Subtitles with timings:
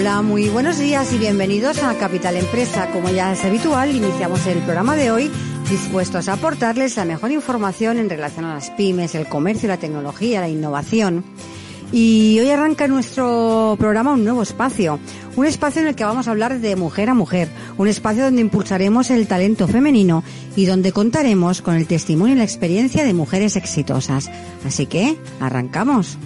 [0.00, 2.90] Hola, muy buenos días y bienvenidos a Capital Empresa.
[2.90, 5.30] Como ya es habitual, iniciamos el programa de hoy
[5.68, 10.40] dispuestos a aportarles la mejor información en relación a las pymes, el comercio, la tecnología,
[10.40, 11.22] la innovación.
[11.92, 14.98] Y hoy arranca nuestro programa un nuevo espacio,
[15.36, 18.40] un espacio en el que vamos a hablar de mujer a mujer, un espacio donde
[18.40, 20.24] impulsaremos el talento femenino
[20.56, 24.30] y donde contaremos con el testimonio y la experiencia de mujeres exitosas.
[24.64, 26.16] Así que, arrancamos.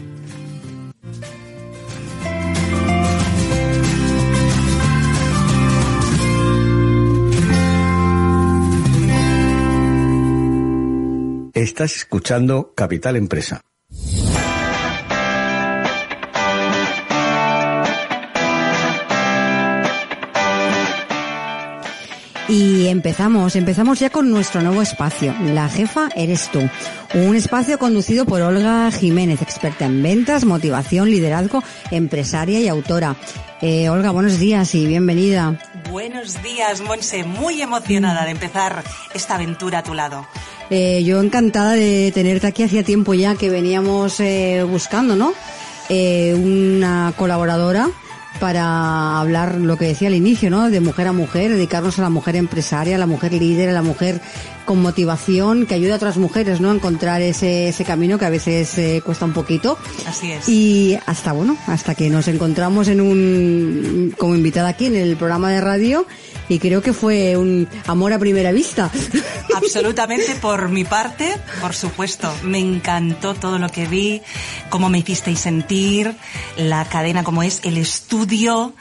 [11.64, 13.62] Estás escuchando Capital Empresa.
[22.47, 26.61] Y empezamos, empezamos ya con nuestro nuevo espacio, La Jefa Eres Tú.
[27.14, 33.17] Un espacio conducido por Olga Jiménez, experta en ventas, motivación, liderazgo, empresaria y autora.
[33.62, 35.59] Eh, Olga, buenos días y bienvenida.
[35.91, 37.25] Buenos días, Monse.
[37.25, 38.84] Muy emocionada de empezar
[39.15, 40.27] esta aventura a tu lado.
[40.69, 42.62] Eh, yo encantada de tenerte aquí.
[42.62, 45.33] Hacía tiempo ya que veníamos eh, buscando, ¿no?
[45.88, 47.88] Eh, una colaboradora
[48.41, 50.71] para hablar lo que decía al inicio, ¿no?
[50.71, 53.83] De mujer a mujer, dedicarnos a la mujer empresaria, a la mujer líder, a la
[53.83, 54.21] mujer
[54.65, 56.71] con motivación, que ayude a otras mujeres, ¿no?
[56.71, 59.78] A encontrar ese, ese camino que a veces eh, cuesta un poquito.
[60.06, 60.49] Así es.
[60.49, 65.51] Y hasta, bueno, hasta que nos encontramos en un, como invitada aquí en el programa
[65.51, 66.06] de radio
[66.49, 68.91] y creo que fue un amor a primera vista.
[69.55, 72.33] Absolutamente por mi parte, por supuesto.
[72.43, 74.22] Me encantó todo lo que vi,
[74.71, 76.16] cómo me hicisteis sentir,
[76.56, 78.72] la cadena como es, el estudio estudio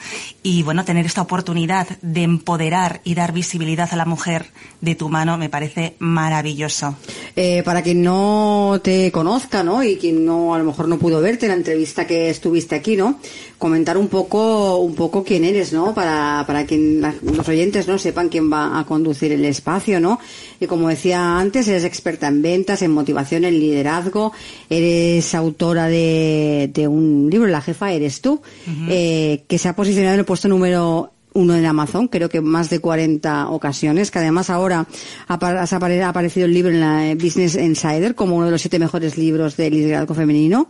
[0.44, 4.48] y bueno, tener esta oportunidad de empoderar y dar visibilidad a la mujer
[4.82, 6.96] de tu mano me parece maravilloso.
[7.36, 9.82] Eh, para quien no te conozca, ¿no?
[9.84, 12.98] Y quien no, a lo mejor no pudo verte en la entrevista que estuviste aquí,
[12.98, 13.20] ¿no?
[13.58, 15.94] Comentar un poco, un poco quién eres, ¿no?
[15.94, 16.78] Para, para que
[17.22, 17.98] los oyentes, ¿no?
[17.98, 20.20] Sepan quién va a conducir el espacio, ¿no?
[20.60, 24.34] Y como decía antes, eres experta en ventas, en motivación, en liderazgo,
[24.70, 28.42] eres autora de, de un libro, La jefa eres tú,
[28.90, 32.72] eh, que se ha posicionado en el puesto número uno en Amazon, creo que más
[32.72, 34.88] de 40 ocasiones, que además ahora
[35.28, 39.58] ha aparecido el libro en la Business Insider como uno de los siete mejores libros
[39.58, 40.70] de liderazgo femenino,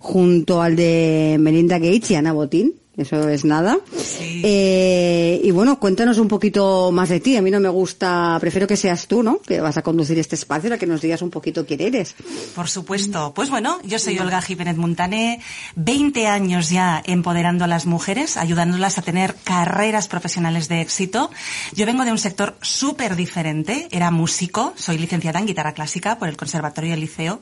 [0.00, 3.78] junto al de Melinda Gates y Ana Botín eso es nada.
[3.96, 4.42] Sí.
[4.44, 7.36] Eh, y bueno, cuéntanos un poquito más de ti.
[7.36, 9.40] A mí no me gusta, prefiero que seas tú, ¿no?
[9.40, 12.16] Que vas a conducir este espacio, para que nos digas un poquito quién eres.
[12.54, 13.32] Por supuesto.
[13.34, 15.40] Pues bueno, yo soy Olga Jiménez Montané,
[15.76, 21.30] 20 años ya empoderando a las mujeres, ayudándolas a tener carreras profesionales de éxito.
[21.74, 26.28] Yo vengo de un sector súper diferente, era músico, soy licenciada en guitarra clásica por
[26.28, 27.40] el Conservatorio del Liceo,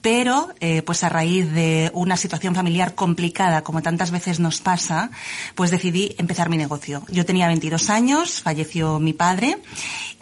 [0.00, 4.91] pero eh, pues a raíz de una situación familiar complicada, como tantas veces nos pasa,
[5.54, 7.02] pues decidí empezar mi negocio.
[7.08, 9.58] Yo tenía 22 años, falleció mi padre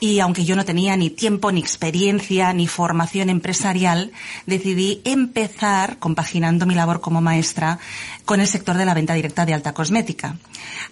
[0.00, 4.12] y aunque yo no tenía ni tiempo, ni experiencia, ni formación empresarial,
[4.46, 7.78] decidí empezar compaginando mi labor como maestra
[8.30, 10.36] con el sector de la venta directa de alta cosmética.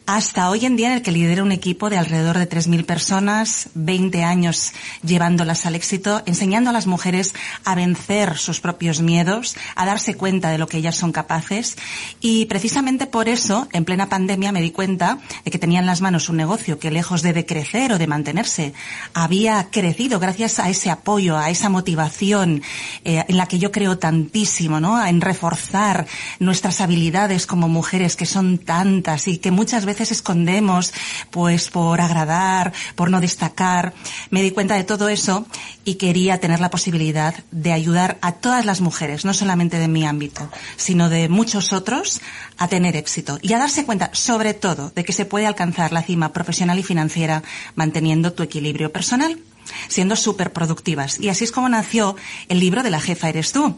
[0.07, 3.69] Hasta hoy en día en el que lidero un equipo de alrededor de 3.000 personas,
[3.75, 4.73] 20 años
[5.05, 10.51] llevándolas al éxito, enseñando a las mujeres a vencer sus propios miedos, a darse cuenta
[10.51, 11.77] de lo que ellas son capaces
[12.21, 16.01] y precisamente por eso, en plena pandemia, me di cuenta de que tenía en las
[16.01, 18.75] manos un negocio que lejos de decrecer o de mantenerse
[19.15, 22.63] había crecido gracias a ese apoyo, a esa motivación
[23.05, 25.07] eh, en la que yo creo tantísimo, ¿no?
[25.07, 26.05] En reforzar
[26.41, 30.93] nuestras habilidades como mujeres que son tantas y que muchas veces escondemos,
[31.31, 33.95] pues por agradar, por no destacar.
[34.31, 35.47] Me di cuenta de todo eso
[35.85, 40.07] y quería tener la posibilidad de ayudar a todas las mujeres, no solamente de mi
[40.07, 42.21] ámbito, sino de muchos otros,
[42.57, 46.03] a tener éxito y a darse cuenta, sobre todo, de que se puede alcanzar la
[46.03, 47.43] cima profesional y financiera
[47.75, 49.39] manteniendo tu equilibrio personal,
[49.89, 51.21] siendo súper productivas.
[51.21, 52.17] Y así es como nació
[52.49, 53.77] el libro de la jefa eres tú,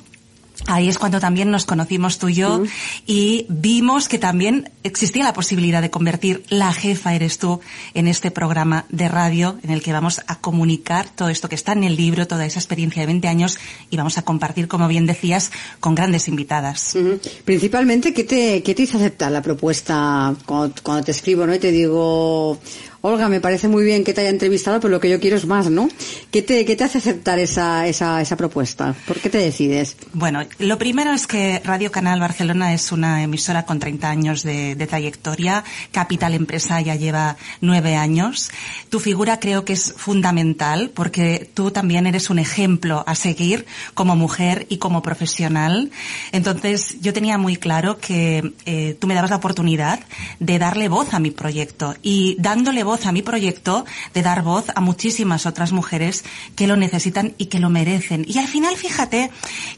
[0.67, 2.63] Ahí es cuando también nos conocimos tú y yo
[3.07, 7.61] y vimos que también existía la posibilidad de convertir la jefa eres tú
[7.95, 11.73] en este programa de radio en el que vamos a comunicar todo esto que está
[11.73, 13.59] en el libro, toda esa experiencia de 20 años
[13.91, 16.97] y vamos a compartir, como bien decías, con grandes invitadas.
[17.45, 21.55] Principalmente, ¿qué te, ¿qué te hizo aceptar la propuesta cuando, cuando te escribo ¿no?
[21.55, 22.59] y te digo,
[23.03, 25.47] Olga, me parece muy bien que te haya entrevistado, pero lo que yo quiero es
[25.47, 25.89] más, ¿no?
[26.31, 28.95] ¿Qué te, hace aceptar esa, propuesta?
[29.07, 29.97] ¿Por qué te decides?
[30.13, 34.75] Bueno, lo primero es que Radio Canal Barcelona es una emisora con 30 años de,
[34.75, 35.65] de trayectoria.
[35.93, 38.51] Capital Empresa ya lleva nueve años.
[38.91, 43.65] Tu figura creo que es fundamental porque tú también eres un ejemplo a seguir
[43.95, 45.91] como mujer y como profesional.
[46.33, 50.01] Entonces, yo tenía muy claro que eh, tú me dabas la oportunidad
[50.39, 54.43] de darle voz a mi proyecto y dándole voz voz a mi proyecto, de dar
[54.43, 56.25] voz a muchísimas otras mujeres
[56.57, 58.25] que lo necesitan y que lo merecen.
[58.27, 59.31] Y al final, fíjate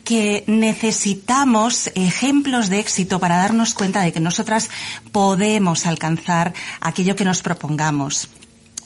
[0.03, 4.71] que necesitamos ejemplos de éxito para darnos cuenta de que nosotras
[5.13, 8.29] podemos alcanzar aquello que nos propongamos.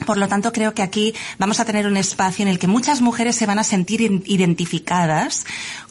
[0.06, 3.02] Por lo tanto, creo que aquí vamos a tener un espacio en el que muchas
[3.02, 5.44] mujeres se van a sentir identificadas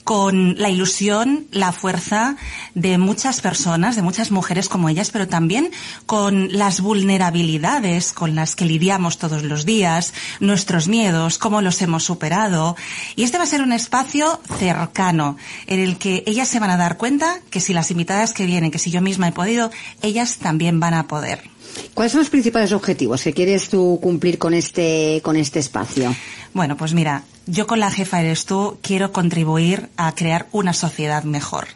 [0.06, 2.38] con la ilusión, la fuerza
[2.76, 5.72] de muchas personas, de muchas mujeres como ellas, pero también
[6.06, 12.04] con las vulnerabilidades con las que lidiamos todos los días, nuestros miedos, cómo los hemos
[12.04, 12.78] superado.
[13.16, 16.78] Y este va a ser un espacio cercano en el que ellas se van a
[16.78, 19.72] dar cuenta que si las invitadas que vienen, que si yo misma he podido,
[20.04, 21.55] ellas también van a poder.
[21.94, 26.16] ¿Cuáles son los principales objetivos que quieres tú cumplir con este, con este espacio?
[26.54, 31.24] Bueno, pues mira, yo con la jefa eres tú quiero contribuir a crear una sociedad
[31.24, 31.68] mejor.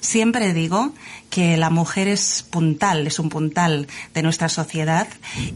[0.00, 0.92] Siempre digo
[1.32, 5.08] que la mujer es puntal, es un puntal de nuestra sociedad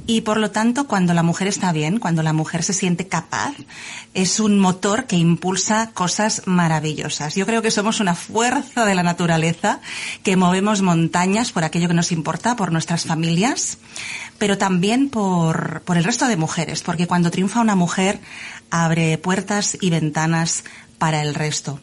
[0.06, 3.54] y por lo tanto cuando la mujer está bien, cuando la mujer se siente capaz,
[4.14, 7.34] es un motor que impulsa cosas maravillosas.
[7.34, 9.80] Yo creo que somos una fuerza de la naturaleza
[10.22, 13.76] que movemos montañas por aquello que nos importa, por nuestras familias,
[14.38, 18.20] pero también por, por el resto de mujeres, porque cuando triunfa una mujer
[18.70, 20.64] abre puertas y ventanas
[20.98, 21.80] para el resto.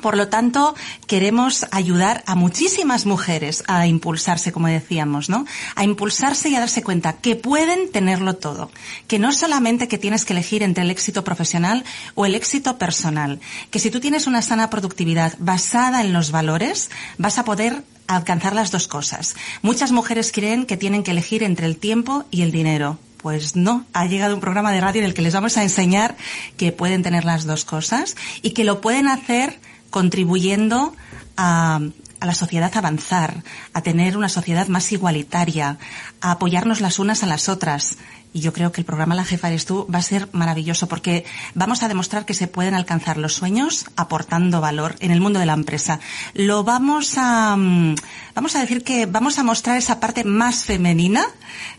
[0.00, 0.74] Por lo tanto,
[1.06, 5.44] queremos ayudar a muchísimas mujeres a impulsarse, como decíamos, ¿no?
[5.74, 8.70] A impulsarse y a darse cuenta que pueden tenerlo todo.
[9.06, 11.84] Que no solamente que tienes que elegir entre el éxito profesional
[12.14, 13.40] o el éxito personal.
[13.70, 18.54] Que si tú tienes una sana productividad basada en los valores, vas a poder alcanzar
[18.54, 19.36] las dos cosas.
[19.60, 22.98] Muchas mujeres creen que tienen que elegir entre el tiempo y el dinero.
[23.18, 26.16] Pues no, ha llegado un programa de radio en el que les vamos a enseñar
[26.56, 29.60] que pueden tener las dos cosas y que lo pueden hacer
[29.92, 30.96] contribuyendo
[31.36, 31.78] a,
[32.22, 33.42] a la sociedad avanzar,
[33.74, 35.78] a tener una sociedad más igualitaria,
[36.20, 37.98] a apoyarnos las unas a las otras.
[38.32, 41.24] Y yo creo que el programa La Jefa Eres Tú va a ser maravilloso porque
[41.54, 45.46] vamos a demostrar que se pueden alcanzar los sueños aportando valor en el mundo de
[45.46, 45.98] la empresa.
[46.32, 47.96] Lo vamos a, mm,
[48.36, 51.26] vamos a decir que vamos a mostrar esa parte más femenina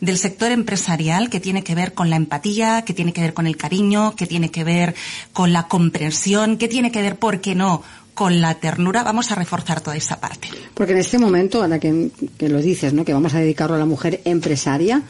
[0.01, 3.47] del sector empresarial que tiene que ver con la empatía, que tiene que ver con
[3.47, 4.93] el cariño, que tiene que ver
[5.31, 7.81] con la comprensión, que tiene que ver, ¿por qué no?,
[8.13, 10.47] con la ternura vamos a reforzar toda esa parte.
[10.73, 13.05] Porque en este momento, ahora que, que lo dices, ¿no?
[13.05, 15.01] que vamos a dedicarlo a la mujer empresaria,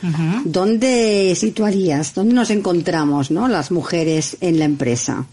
[0.46, 3.48] ¿dónde situarías, dónde nos encontramos ¿no?
[3.48, 5.26] las mujeres en la empresa?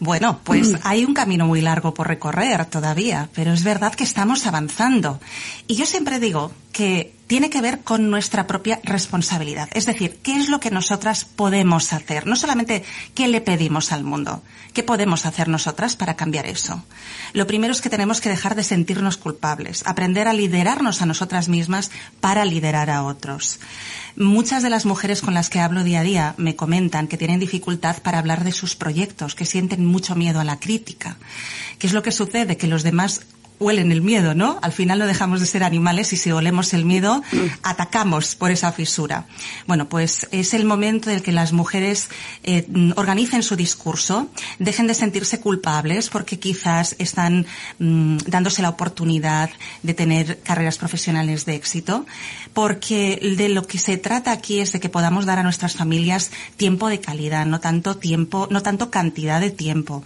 [0.00, 4.46] Bueno, pues hay un camino muy largo por recorrer todavía, pero es verdad que estamos
[4.46, 5.20] avanzando.
[5.68, 9.68] Y yo siempre digo que tiene que ver con nuestra propia responsabilidad.
[9.72, 12.26] Es decir, ¿qué es lo que nosotras podemos hacer?
[12.26, 14.42] No solamente qué le pedimos al mundo,
[14.74, 16.84] ¿qué podemos hacer nosotras para cambiar eso?
[17.32, 21.48] Lo primero es que tenemos que dejar de sentirnos culpables, aprender a liderarnos a nosotras
[21.48, 21.90] mismas
[22.20, 23.60] para liderar a otros.
[24.16, 27.40] Muchas de las mujeres con las que hablo día a día me comentan que tienen
[27.40, 31.16] dificultad para hablar de sus proyectos, que sienten mucho miedo a la crítica.
[31.78, 32.56] ¿Qué es lo que sucede?
[32.58, 33.22] Que los demás
[33.62, 34.58] huelen el miedo, ¿no?
[34.62, 37.22] Al final no dejamos de ser animales y si olemos el miedo,
[37.62, 39.26] atacamos por esa fisura.
[39.66, 42.08] Bueno, pues es el momento en el que las mujeres
[42.42, 42.66] eh,
[42.96, 44.28] organicen su discurso,
[44.58, 47.46] dejen de sentirse culpables porque quizás están
[47.78, 49.50] mm, dándose la oportunidad
[49.82, 52.04] de tener carreras profesionales de éxito,
[52.52, 56.30] porque de lo que se trata aquí es de que podamos dar a nuestras familias
[56.56, 60.04] tiempo de calidad, no tanto tiempo, no tanto cantidad de tiempo.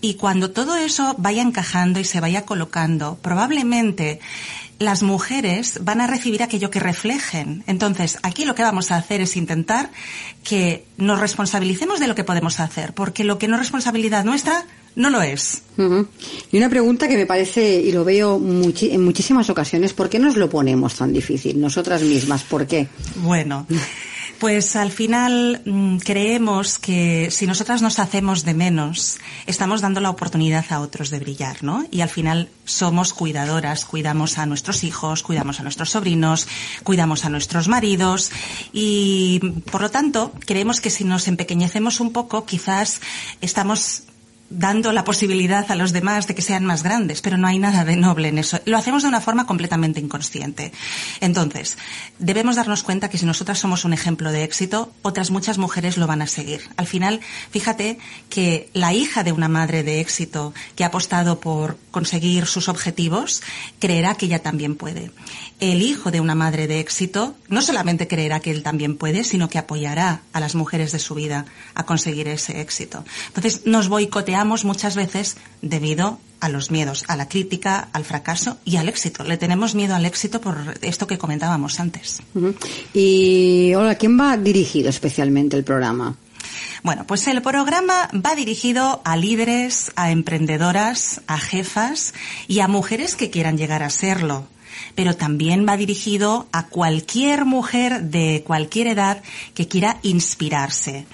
[0.00, 4.20] Y cuando todo eso vaya encajando y se vaya colocando, probablemente
[4.78, 7.64] las mujeres van a recibir aquello que reflejen.
[7.66, 9.90] Entonces, aquí lo que vamos a hacer es intentar
[10.44, 14.64] que nos responsabilicemos de lo que podemos hacer, porque lo que no es responsabilidad nuestra
[14.94, 15.62] no lo es.
[16.50, 20.36] Y una pregunta que me parece, y lo veo en muchísimas ocasiones, ¿por qué nos
[20.36, 22.42] lo ponemos tan difícil nosotras mismas?
[22.42, 22.88] ¿Por qué?
[23.16, 23.66] Bueno.
[24.38, 30.10] Pues al final mm, creemos que si nosotras nos hacemos de menos, estamos dando la
[30.10, 31.84] oportunidad a otros de brillar, ¿no?
[31.90, 36.46] Y al final somos cuidadoras, cuidamos a nuestros hijos, cuidamos a nuestros sobrinos,
[36.84, 38.30] cuidamos a nuestros maridos
[38.72, 39.40] y
[39.72, 43.00] por lo tanto creemos que si nos empequeñecemos un poco, quizás
[43.40, 44.04] estamos
[44.50, 47.84] dando la posibilidad a los demás de que sean más grandes, pero no hay nada
[47.84, 48.58] de noble en eso.
[48.64, 50.72] Lo hacemos de una forma completamente inconsciente.
[51.20, 51.76] Entonces,
[52.18, 56.06] debemos darnos cuenta que si nosotras somos un ejemplo de éxito, otras muchas mujeres lo
[56.06, 56.62] van a seguir.
[56.76, 57.98] Al final, fíjate
[58.30, 63.42] que la hija de una madre de éxito que ha apostado por conseguir sus objetivos,
[63.78, 65.10] creerá que ella también puede.
[65.60, 69.48] El hijo de una madre de éxito no solamente creerá que él también puede, sino
[69.48, 73.04] que apoyará a las mujeres de su vida a conseguir ese éxito.
[73.28, 78.76] Entonces, nos boicoteamos muchas veces debido a los miedos, a la crítica, al fracaso y
[78.76, 79.24] al éxito.
[79.24, 82.22] Le tenemos miedo al éxito por esto que comentábamos antes.
[82.94, 86.16] Y hola, ¿quién va dirigido especialmente el programa?
[86.82, 92.14] Bueno, pues el programa va dirigido a líderes, a emprendedoras, a jefas
[92.46, 94.46] y a mujeres que quieran llegar a serlo.
[94.94, 99.22] Pero también va dirigido a cualquier mujer de cualquier edad
[99.54, 101.04] que quiera inspirarse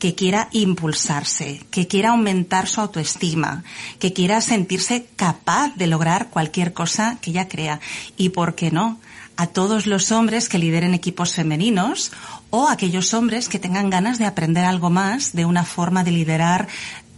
[0.00, 3.62] que quiera impulsarse, que quiera aumentar su autoestima,
[4.00, 7.80] que quiera sentirse capaz de lograr cualquier cosa que ella crea.
[8.16, 8.98] Y por qué no,
[9.36, 12.12] a todos los hombres que lideren equipos femeninos
[12.48, 16.66] o aquellos hombres que tengan ganas de aprender algo más de una forma de liderar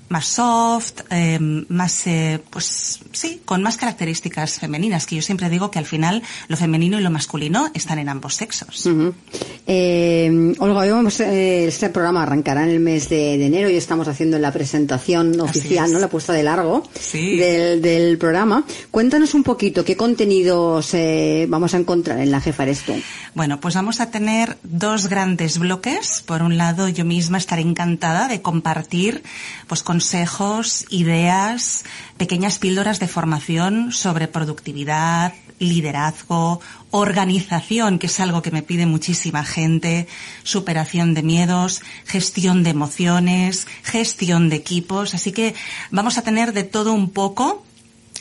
[0.09, 5.71] más soft, eh, más, eh, pues sí, con más características femeninas, que yo siempre digo
[5.71, 8.89] que al final lo femenino y lo masculino están en ambos sexos.
[9.67, 14.53] eh, Olga, eh, este programa arrancará en el mes de, enero y estamos haciendo la
[14.53, 15.99] presentación oficial, ¿no?
[15.99, 16.83] La puesta de largo
[17.13, 18.65] del, del, programa.
[18.91, 22.95] Cuéntanos un poquito qué contenidos eh, vamos a encontrar en la Jefa Eres Tú.
[23.35, 26.23] Bueno, pues vamos a tener dos grandes bloques.
[26.27, 29.23] Por un lado, yo misma estaré encantada de compartir,
[29.67, 31.85] pues con consejos, ideas,
[32.17, 39.45] pequeñas píldoras de formación sobre productividad, liderazgo, organización, que es algo que me pide muchísima
[39.45, 40.09] gente,
[40.43, 45.15] superación de miedos, gestión de emociones, gestión de equipos.
[45.15, 45.55] Así que
[45.93, 47.65] vamos a tener de todo un poco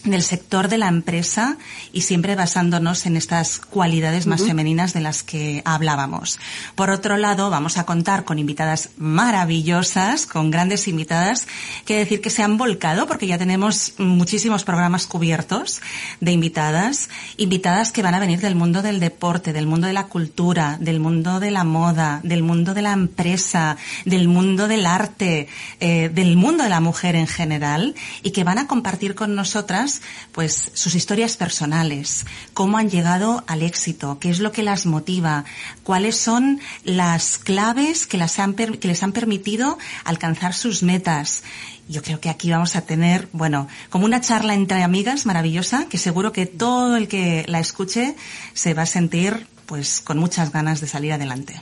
[0.04, 1.58] del sector de la empresa
[1.94, 6.40] y siempre basándonos en estas cualidades más femeninas de las que hablábamos.
[6.76, 11.48] Por otro lado, vamos a contar con invitadas maravillosas, con grandes invitadas,
[11.86, 15.82] que decir que se han volcado porque ya tenemos muchísimos programas cubiertos
[16.20, 20.08] de invitadas, invitadas que van a venir del mundo del deporte, del mundo de la
[20.08, 25.48] cultura, del mundo de la moda, del mundo de la empresa, del mundo del arte,
[25.80, 29.91] eh, del mundo de la mujer en general y que van a compartir con nosotras
[30.32, 35.46] pues sus historias personales, cómo han llegado al éxito, qué es lo que las motiva,
[35.84, 41.44] cuáles son las claves que, las han, que les han permitido alcanzar sus metas
[41.92, 45.98] yo creo que aquí vamos a tener, bueno, como una charla entre amigas maravillosa, que
[45.98, 48.16] seguro que todo el que la escuche
[48.54, 51.62] se va a sentir pues con muchas ganas de salir adelante.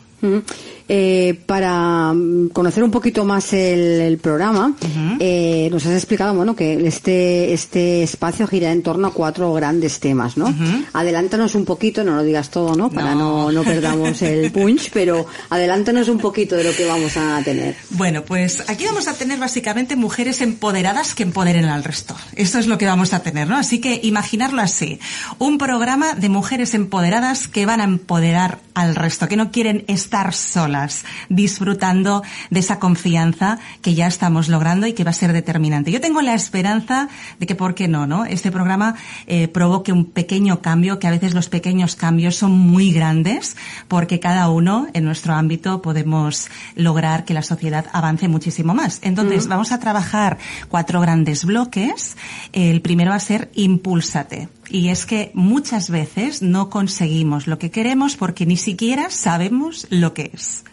[0.92, 4.74] Eh, para mm, conocer un poquito más el, programa,
[5.20, 10.00] eh, nos has explicado bueno que este este espacio gira en torno a cuatro grandes
[10.00, 10.54] temas, ¿no?
[10.94, 12.90] Adelántanos un poquito, no lo digas todo, ¿no?
[12.90, 17.40] Para no, no, perdamos el punch, pero adelántanos un poquito de lo que vamos a
[17.44, 17.76] tener.
[17.92, 22.16] Bueno, pues aquí vamos a tener básicamente mujeres empoderadas que empoderen al resto.
[22.36, 23.58] Esto es lo que vamos a tener, ¿no?
[23.58, 25.00] Así que imaginarlo así,
[25.38, 30.09] un programa de mujeres empoderadas que van a empoderar al resto, que no quieren estar
[30.10, 35.34] estar solas, disfrutando de esa confianza que ya estamos logrando y que va a ser
[35.34, 35.92] determinante.
[35.92, 38.26] Yo tengo la esperanza de que, ¿por qué no, no?
[38.26, 38.96] Este programa
[39.28, 43.56] eh, provoque un pequeño cambio, que a veces los pequeños cambios son muy grandes,
[43.88, 48.98] porque cada uno en nuestro ámbito podemos lograr que la sociedad avance muchísimo más.
[49.04, 50.40] Entonces, vamos a trabajar
[50.70, 52.18] cuatro grandes bloques.
[52.52, 54.50] El primero va a ser Impúlsate.
[54.70, 60.14] Y es que muchas veces no conseguimos lo que queremos porque ni siquiera sabemos lo
[60.14, 60.64] que es.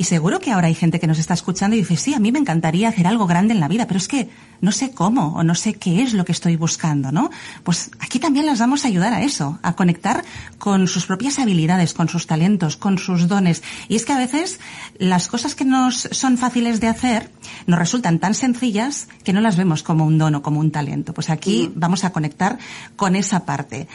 [0.00, 2.32] Y seguro que ahora hay gente que nos está escuchando y dice, sí, a mí
[2.32, 4.30] me encantaría hacer algo grande en la vida, pero es que
[4.62, 7.28] no sé cómo o no sé qué es lo que estoy buscando, ¿no?
[7.64, 10.24] Pues aquí también las vamos a ayudar a eso, a conectar
[10.58, 13.62] con sus propias habilidades, con sus talentos, con sus dones.
[13.88, 14.58] Y es que a veces
[14.98, 17.30] las cosas que nos son fáciles de hacer
[17.66, 21.12] nos resultan tan sencillas que no las vemos como un don o como un talento.
[21.12, 22.58] Pues aquí vamos a conectar
[22.96, 23.86] con esa parte.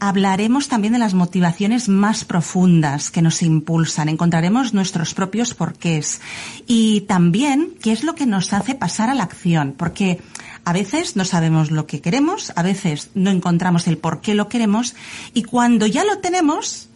[0.00, 4.08] Hablaremos también de las motivaciones más profundas que nos impulsan.
[4.08, 6.20] Encontraremos nuestros propios porqués.
[6.66, 9.74] Y también qué es lo que nos hace pasar a la acción.
[9.76, 10.20] Porque
[10.64, 14.48] a veces no sabemos lo que queremos, a veces no encontramos el por qué lo
[14.48, 14.94] queremos
[15.34, 16.88] y cuando ya lo tenemos,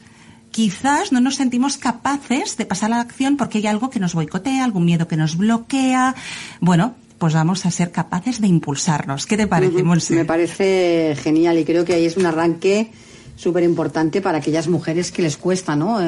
[0.53, 4.15] quizás no nos sentimos capaces de pasar a la acción porque hay algo que nos
[4.15, 6.15] boicotea, algún miedo que nos bloquea.
[6.61, 9.27] Bueno, pues vamos a ser capaces de impulsarnos.
[9.27, 10.15] ¿Qué te parece, Monse?
[10.15, 12.91] Me parece genial y creo que ahí es un arranque
[13.37, 15.99] súper importante para aquellas mujeres que les cuesta ¿no?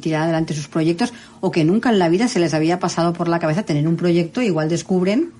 [0.00, 3.26] tirar adelante sus proyectos o que nunca en la vida se les había pasado por
[3.28, 5.32] la cabeza tener un proyecto, igual descubren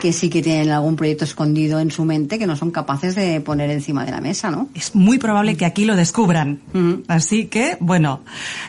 [0.00, 3.40] que sí que tienen algún proyecto escondido en su mente que no son capaces de
[3.40, 4.68] poner encima de la mesa, ¿no?
[4.74, 6.60] Es muy probable que aquí lo descubran.
[7.06, 8.22] Así que, bueno,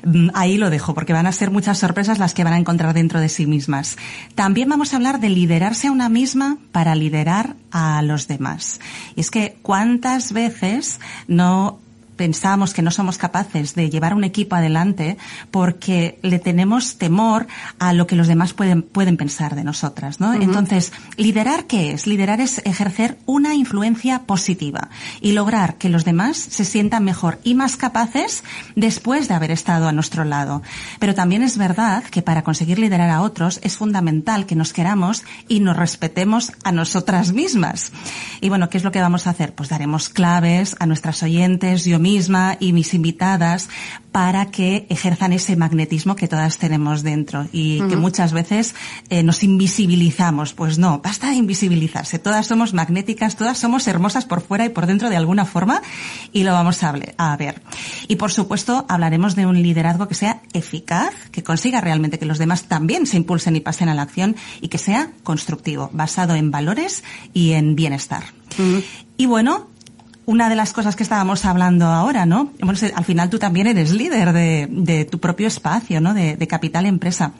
[0.04, 2.94] mm, ahí lo dejo, porque van a ser muchas sorpresas las que van a encontrar
[2.94, 3.98] dentro de sí mismas.
[4.36, 8.80] También vamos a hablar de liderarse a una misma para liderar a los demás.
[9.16, 11.80] Y es que cuántas veces no
[12.22, 15.18] pensamos que no somos capaces de llevar un equipo adelante
[15.50, 17.48] porque le tenemos temor
[17.80, 20.36] a lo que los demás pueden, pueden pensar de nosotras, ¿no?
[20.36, 22.06] Entonces, liderar qué es?
[22.06, 27.56] Liderar es ejercer una influencia positiva y lograr que los demás se sientan mejor y
[27.56, 28.44] más capaces
[28.76, 30.62] después de haber estado a nuestro lado.
[31.00, 35.24] Pero también es verdad que para conseguir liderar a otros es fundamental que nos queramos
[35.48, 37.92] y nos respetemos a nosotras mismas.
[38.42, 39.56] Y bueno, ¿qué es lo que vamos a hacer?
[39.56, 43.70] Pues daremos claves a nuestras oyentes, yo misma, misma y mis invitadas
[44.12, 48.76] para que ejerzan ese magnetismo que todas tenemos dentro y que muchas veces
[49.10, 50.54] eh, nos invisibilizamos.
[50.54, 52.20] Pues no, basta de invisibilizarse.
[52.20, 55.82] Todas somos magnéticas, todas somos hermosas por fuera y por dentro de alguna forma
[56.34, 57.62] y lo vamos a, a ver.
[58.10, 62.40] Y por supuesto hablaremos de un liderazgo que sea eficaz, que consiga realmente que los
[62.40, 66.52] demás también se impulsen y pasen a la acción y que sea constructivo, basado en
[66.52, 68.26] valores y en bienestar.
[69.16, 69.71] Y bueno,
[70.26, 72.52] una de las cosas que estábamos hablando ahora, ¿no?
[72.60, 76.14] Bueno, al final tú también eres líder de, de tu propio espacio, ¿no?
[76.14, 77.34] De, de Capital Empresa.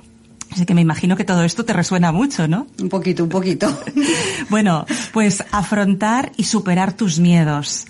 [0.52, 2.68] Así que me imagino que todo esto te resuena mucho, ¿no?
[2.80, 3.74] Un poquito, un poquito.
[4.50, 7.86] bueno, pues afrontar y superar tus miedos.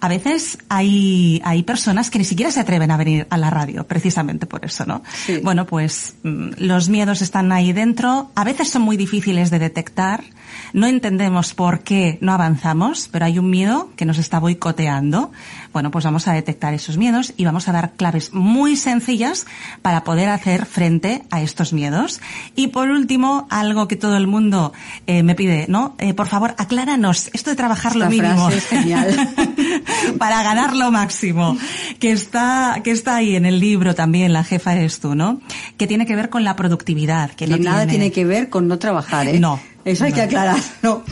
[0.00, 3.86] A veces hay, hay personas que ni siquiera se atreven a venir a la radio,
[3.86, 5.02] precisamente por eso, ¿no?
[5.26, 5.38] Sí.
[5.42, 8.30] Bueno, pues mm, los miedos están ahí dentro.
[8.34, 10.24] A veces son muy difíciles de detectar.
[10.72, 15.32] No entendemos por qué no avanzamos, pero hay un miedo que nos está boicoteando.
[15.72, 19.46] Bueno, pues vamos a detectar esos miedos y vamos a dar claves muy sencillas
[19.82, 22.20] para poder hacer frente a estos miedos.
[22.54, 24.72] Y por último, algo que todo el mundo
[25.06, 25.94] eh, me pide, ¿no?
[25.98, 28.48] Eh, por favor, acláranos esto de trabajar Esta lo mínimo.
[28.48, 29.34] frase es genial.
[30.18, 31.56] para ganar lo máximo.
[31.98, 35.40] Que está, que está ahí en el libro también, La jefa eres tú, ¿no?
[35.76, 37.30] Que tiene que ver con la productividad.
[37.30, 39.38] Que no nada tiene que ver con no trabajar, ¿eh?
[39.40, 39.60] No.
[39.84, 40.16] Eso hay No.
[40.16, 41.04] que aclarar, ¿no?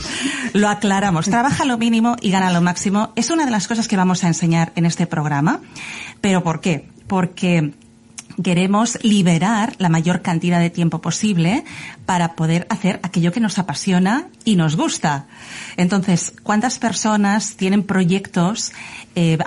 [0.52, 1.26] Lo aclaramos.
[1.26, 3.12] Trabaja lo mínimo y gana lo máximo.
[3.14, 5.60] Es una de las cosas que vamos a enseñar en este programa.
[6.20, 6.88] ¿Pero por qué?
[7.06, 7.72] Porque
[8.42, 11.64] queremos liberar la mayor cantidad de tiempo posible
[12.06, 15.26] para poder hacer aquello que nos apasiona y nos gusta.
[15.76, 18.72] Entonces, ¿cuántas personas tienen proyectos,
[19.14, 19.38] eh,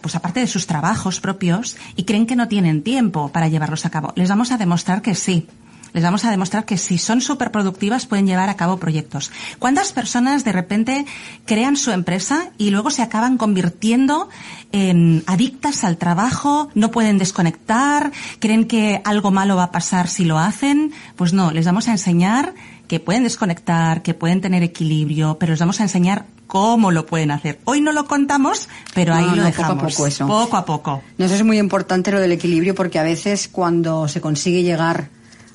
[0.00, 3.90] pues aparte de sus trabajos propios, y creen que no tienen tiempo para llevarlos a
[3.90, 4.12] cabo?
[4.16, 5.46] Les vamos a demostrar que sí.
[5.92, 9.30] Les vamos a demostrar que si son súper productivas pueden llevar a cabo proyectos.
[9.58, 11.06] ¿Cuántas personas de repente
[11.46, 14.28] crean su empresa y luego se acaban convirtiendo
[14.72, 20.24] en adictas al trabajo, no pueden desconectar, creen que algo malo va a pasar si
[20.24, 20.92] lo hacen?
[21.16, 22.54] Pues no, les vamos a enseñar
[22.86, 27.30] que pueden desconectar, que pueden tener equilibrio, pero les vamos a enseñar cómo lo pueden
[27.30, 27.60] hacer.
[27.64, 29.94] Hoy no lo contamos, pero ahí No, lo no, poco a dejamos.
[29.94, 30.26] poco eso.
[30.26, 31.02] Poco a poco.
[31.18, 35.10] No, eso es muy importante lo del equilibrio porque a veces cuando se consigue llegar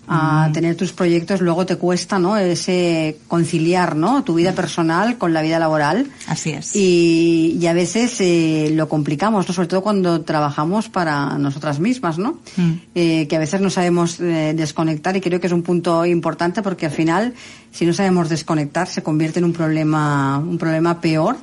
[0.08, 2.38] a tener tus proyectos, luego te cuesta, ¿no?
[2.38, 4.24] Ese conciliar, ¿no?
[4.24, 6.08] Tu vida personal con la vida laboral.
[6.28, 6.76] Así es.
[6.76, 9.54] Y, y a veces eh, lo complicamos, ¿no?
[9.54, 12.40] Sobre todo cuando trabajamos para nosotras mismas, ¿no?
[12.58, 12.72] Mm.
[12.96, 16.62] Eh, que a veces no sabemos eh, desconectar y creo que es un punto importante
[16.62, 17.34] porque al final,
[17.72, 21.38] si no sabemos desconectar, se convierte en un problema, un problema peor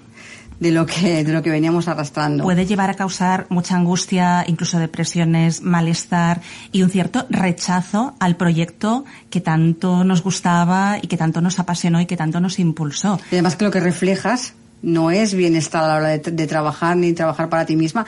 [0.60, 2.44] de lo que de lo que veníamos arrastrando.
[2.44, 9.04] Puede llevar a causar mucha angustia, incluso depresiones, malestar y un cierto rechazo al proyecto
[9.30, 13.18] que tanto nos gustaba y que tanto nos apasionó y que tanto nos impulsó.
[13.30, 16.96] Y además que lo que reflejas no es bienestar a la hora de, de trabajar
[16.96, 18.06] ni trabajar para ti misma,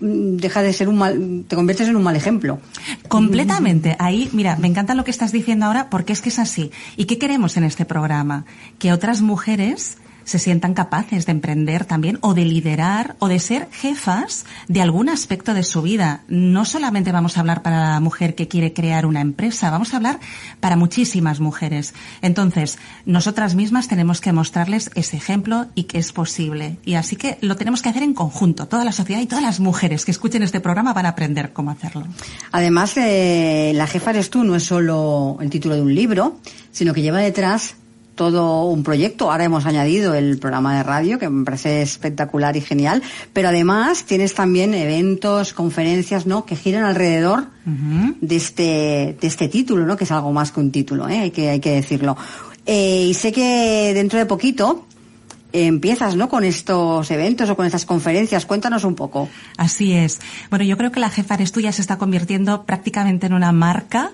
[0.00, 2.60] deja de ser un mal, te conviertes en un mal ejemplo.
[3.08, 3.96] Completamente.
[3.98, 6.70] Ahí, mira, me encanta lo que estás diciendo ahora porque es que es así.
[6.96, 8.44] ¿Y qué queremos en este programa?
[8.78, 13.68] Que otras mujeres se sientan capaces de emprender también o de liderar o de ser
[13.70, 16.22] jefas de algún aspecto de su vida.
[16.28, 19.96] No solamente vamos a hablar para la mujer que quiere crear una empresa, vamos a
[19.96, 20.20] hablar
[20.60, 21.94] para muchísimas mujeres.
[22.20, 26.78] Entonces, nosotras mismas tenemos que mostrarles ese ejemplo y que es posible.
[26.84, 28.68] Y así que lo tenemos que hacer en conjunto.
[28.68, 31.70] Toda la sociedad y todas las mujeres que escuchen este programa van a aprender cómo
[31.70, 32.06] hacerlo.
[32.50, 36.38] Además, eh, La jefa eres tú no es solo el título de un libro,
[36.70, 37.74] sino que lleva detrás
[38.14, 39.30] todo un proyecto.
[39.30, 44.04] Ahora hemos añadido el programa de radio, que me parece espectacular y genial, pero además
[44.04, 50.04] tienes también eventos, conferencias, ¿no?, que giran alrededor de este, de este título, ¿no?, que
[50.04, 51.18] es algo más que un título, ¿eh?
[51.18, 52.16] hay que, hay que decirlo.
[52.66, 54.86] Eh, y sé que dentro de poquito
[55.52, 58.46] empiezas, ¿no?, con estos eventos o con estas conferencias.
[58.46, 59.28] Cuéntanos un poco.
[59.56, 60.20] Así es.
[60.50, 63.52] Bueno, yo creo que la jefa eres tú ya se está convirtiendo prácticamente en una
[63.52, 64.10] marca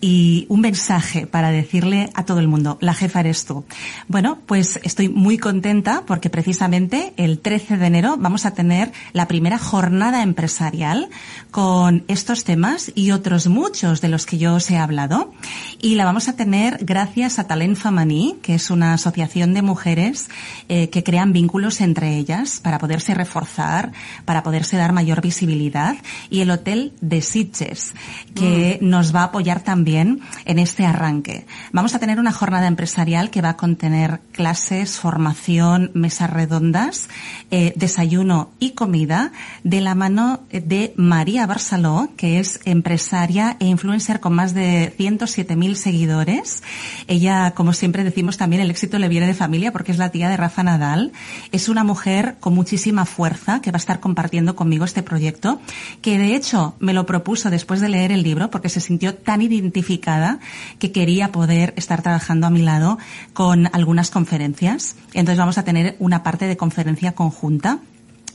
[0.00, 3.64] y un mensaje para decirle a todo el mundo, la jefa eres tú.
[4.08, 9.28] Bueno, pues estoy muy contenta porque precisamente el 13 de enero vamos a tener la
[9.28, 11.08] primera jornada empresarial
[11.50, 15.32] con estos temas y otros muchos de los que yo os he hablado.
[15.80, 20.28] Y la vamos a tener gracias a Talent Femení, que es una asociación de mujeres
[20.72, 23.90] eh, que crean vínculos entre ellas para poderse reforzar,
[24.24, 25.96] para poderse dar mayor visibilidad.
[26.30, 27.92] Y el Hotel de Sitges,
[28.36, 31.44] que nos va a apoyar también en este arranque.
[31.72, 37.08] Vamos a tener una jornada empresarial que va a contener clases, formación, mesas redondas,
[37.50, 39.32] eh, desayuno y comida
[39.64, 45.74] de la mano de María Barceló, que es empresaria e influencer con más de 107.000
[45.74, 46.62] seguidores.
[47.08, 50.28] Ella, como siempre decimos también, el éxito le viene de familia porque es la tía
[50.28, 51.12] de Rafa Nadal.
[51.52, 55.60] Es una mujer con muchísima fuerza que va a estar compartiendo conmigo este proyecto,
[56.02, 59.42] que de hecho me lo propuso después de leer el libro porque se sintió tan
[59.42, 60.40] identificada
[60.78, 62.98] que quería poder estar trabajando a mi lado
[63.32, 64.96] con algunas conferencias.
[65.12, 67.80] Entonces vamos a tener una parte de conferencia conjunta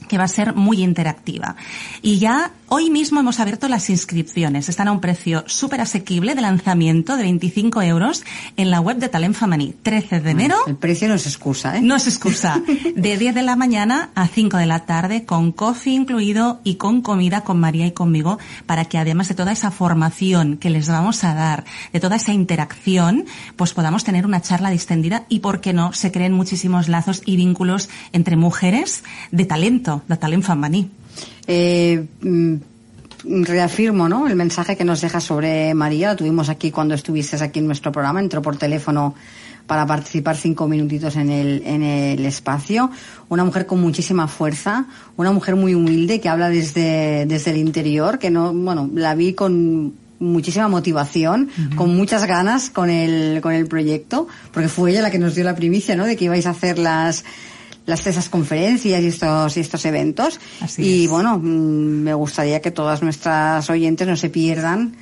[0.07, 1.55] que va a ser muy interactiva.
[2.01, 4.69] Y ya hoy mismo hemos abierto las inscripciones.
[4.69, 8.23] Están a un precio súper asequible de lanzamiento de 25 euros
[8.57, 9.73] en la web de Talent Femení.
[9.83, 10.55] 13 de enero.
[10.67, 11.81] El precio no es excusa, ¿eh?
[11.81, 12.61] No es excusa.
[12.95, 17.01] De 10 de la mañana a 5 de la tarde, con coffee incluido y con
[17.01, 21.23] comida con María y conmigo, para que además de toda esa formación que les vamos
[21.23, 23.25] a dar, de toda esa interacción,
[23.55, 27.35] pues podamos tener una charla distendida y, ¿por qué no?, se creen muchísimos lazos y
[27.35, 30.89] vínculos entre mujeres de talento, de talent femení.
[31.47, 32.55] Eh, mm,
[33.43, 34.27] reafirmo ¿no?
[34.27, 36.11] el mensaje que nos deja sobre María.
[36.11, 38.19] Lo tuvimos aquí cuando estuviste aquí en nuestro programa.
[38.19, 39.15] Entró por teléfono
[39.67, 42.91] para participar cinco minutitos en el, en el espacio.
[43.29, 44.85] Una mujer con muchísima fuerza,
[45.17, 49.33] una mujer muy humilde que habla desde, desde el interior, que no, bueno, la vi
[49.33, 55.11] con muchísima motivación, con muchas ganas con el, con el proyecto, porque fue ella la
[55.11, 56.05] que nos dio la primicia, ¿no?
[56.05, 57.25] De que ibais a hacer las,
[57.85, 61.09] las esas conferencias y estos y estos eventos Así y es.
[61.09, 64.95] bueno mm, me gustaría que todas nuestras oyentes no se pierdan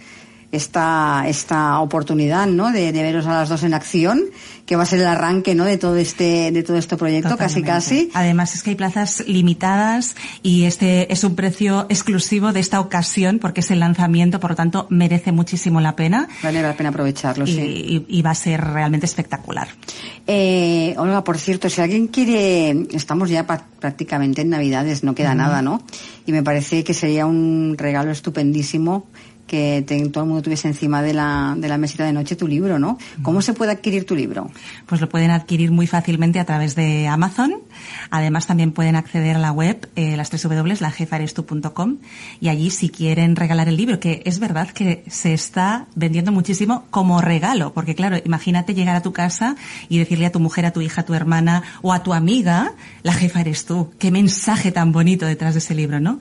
[0.53, 4.21] esta esta oportunidad no de, de veros a las dos en acción
[4.65, 7.61] que va a ser el arranque no de todo este de todo este proyecto casi
[7.61, 7.67] Totalmente.
[7.71, 12.79] casi Además es que hay plazas limitadas y este es un precio exclusivo de esta
[12.79, 16.89] ocasión porque es el lanzamiento, por lo tanto merece muchísimo la pena vale la pena
[16.89, 19.67] aprovecharlo y, sí y- y va a ser realmente espectacular.
[20.27, 25.61] Eh, Olga, por cierto, si alguien quiere, estamos ya prácticamente en Navidades, no queda nada,
[25.61, 25.81] ¿no?
[26.25, 29.07] Y me parece que sería un regalo estupendísimo
[29.47, 32.47] que te- todo el mundo tuviese encima de la, de la mesita de noche tu
[32.47, 32.97] libro, ¿no?
[33.21, 34.49] ¿Cómo se puede adquirir tu libro?
[34.86, 37.56] Pues lo pueden adquirir muy fácilmente a través de Amazon.
[38.10, 41.97] Además también pueden acceder a la web, eh, las www.lajefarestu.com
[42.39, 46.86] y allí si quieren regalar el libro, que es verdad que se está vendiendo muchísimo
[46.89, 49.56] como regalo, porque claro, imagínate llegar a tu casa
[49.89, 52.73] y decirle a tu mujer, a tu hija, a tu hermana o a tu amiga,
[53.03, 53.91] la jefa eres tú.
[53.99, 56.19] Qué mensaje tan bonito detrás de ese libro, ¿no?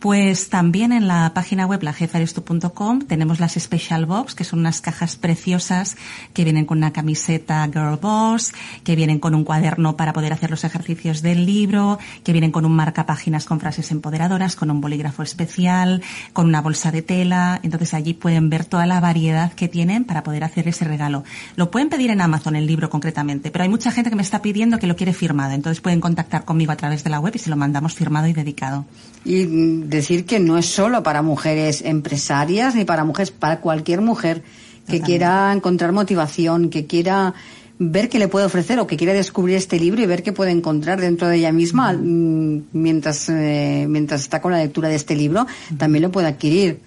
[0.00, 2.72] Pues también en la página web lajefarestu.com
[3.06, 5.96] tenemos las Special Box, que son unas cajas preciosas
[6.32, 10.50] que vienen con una camiseta Girl Boss, que vienen con un cuaderno para poder hacer
[10.50, 14.80] los ejercicios del libro, que vienen con un marca páginas con frases empoderadoras, con un
[14.80, 17.60] bolígrafo especial, con una bolsa de tela.
[17.62, 21.24] Entonces allí pueden ver toda la variedad que tienen para poder hacer ese regalo.
[21.56, 24.42] Lo pueden pedir en Amazon, el libro concretamente, pero hay mucha gente que me está
[24.42, 25.52] pidiendo que lo quiere firmado.
[25.52, 28.32] Entonces pueden contactar conmigo a través de la web y se lo mandamos firmado y
[28.32, 28.84] dedicado.
[29.24, 29.44] Y
[29.86, 34.42] decir que no es solo para mujeres empresarias ni para mujeres, para cualquier mujer
[34.88, 37.34] que quiera encontrar motivación, que quiera
[37.78, 40.52] ver qué le puede ofrecer o que quiera descubrir este libro y ver qué puede
[40.52, 45.16] encontrar dentro de ella misma mm, mientras, eh, mientras está con la lectura de este
[45.16, 46.80] libro, también lo puede adquirir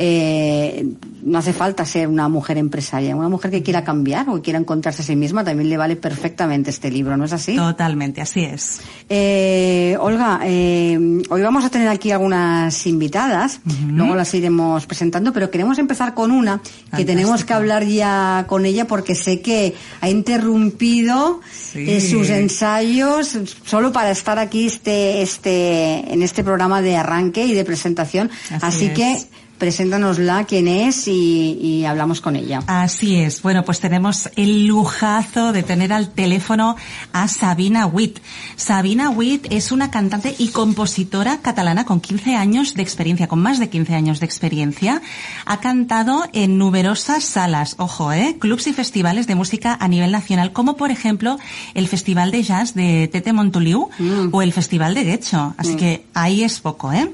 [0.00, 0.86] eh,
[1.24, 3.16] no hace falta ser una mujer empresaria.
[3.16, 5.96] Una mujer que quiera cambiar o que quiera encontrarse a sí misma también le vale
[5.96, 7.56] perfectamente este libro, ¿no es así?
[7.56, 8.80] Totalmente, así es.
[9.08, 10.96] Eh, Olga, eh,
[11.28, 16.30] hoy vamos a tener aquí algunas invitadas, luego las iremos presentando, pero queremos empezar con
[16.30, 16.60] una
[16.96, 21.40] que tenemos que hablar ya con ella porque sé que ha interrumpido
[21.74, 27.54] eh, sus ensayos solo para estar aquí este, este, en este programa de arranque y
[27.54, 28.30] de presentación.
[28.60, 29.18] Así, que
[29.58, 32.62] Preséntanosla quién es y, hablamos con ella.
[32.66, 33.42] Así es.
[33.42, 36.76] Bueno, pues tenemos el lujazo de tener al teléfono
[37.12, 38.18] a Sabina Witt.
[38.56, 43.58] Sabina Witt es una cantante y compositora catalana con 15 años de experiencia, con más
[43.58, 45.02] de 15 años de experiencia.
[45.44, 50.52] Ha cantado en numerosas salas, ojo, eh, clubs y festivales de música a nivel nacional,
[50.52, 51.38] como por ejemplo
[51.74, 54.28] el Festival de Jazz de Tete Montoliu mm.
[54.30, 55.54] o el Festival de Guecho.
[55.56, 55.76] Así mm.
[55.76, 57.10] que ahí es poco, ¿eh?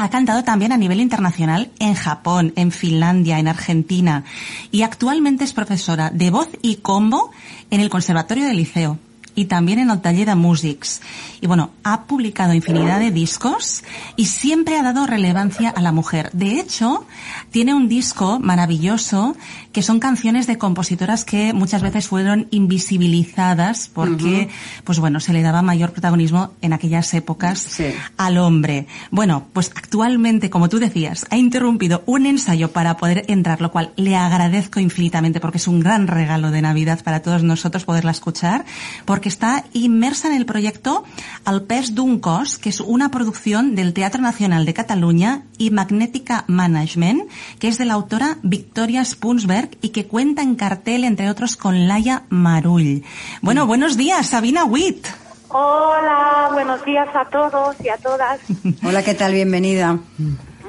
[0.00, 4.24] Ha cantado también a nivel internacional en Japón, en Finlandia, en Argentina
[4.70, 7.30] y actualmente es profesora de voz y combo
[7.70, 8.98] en el Conservatorio del Liceo
[9.34, 11.02] y también en el taller de Musics.
[11.42, 13.84] Y bueno, ha publicado infinidad de discos
[14.16, 16.30] y siempre ha dado relevancia a la mujer.
[16.32, 17.06] De hecho,
[17.50, 19.36] tiene un disco maravilloso
[19.72, 24.48] que son canciones de compositoras que muchas veces fueron invisibilizadas porque,
[24.84, 27.80] pues bueno, se le daba mayor protagonismo en aquellas épocas
[28.16, 28.86] al hombre.
[29.10, 33.92] Bueno, pues actualmente, como tú decías, ha interrumpido un ensayo para poder entrar, lo cual
[33.96, 38.64] le agradezco infinitamente porque es un gran regalo de Navidad para todos nosotros poderla escuchar,
[39.04, 41.04] porque está inmersa en el proyecto
[41.44, 46.44] Al pes d'un cos, que es una producción del Teatro Nacional de Cataluña y Magnética
[46.48, 47.22] Management,
[47.58, 51.88] que es de la autora Victoria Spunsberg y que cuenta en cartel, entre otros, con
[51.88, 53.04] Laia Marull.
[53.42, 55.06] Bueno, buenos días, Sabina Witt.
[55.48, 58.40] Hola, buenos días a todos y a todas.
[58.84, 59.32] Hola, ¿qué tal?
[59.32, 59.98] Bienvenida.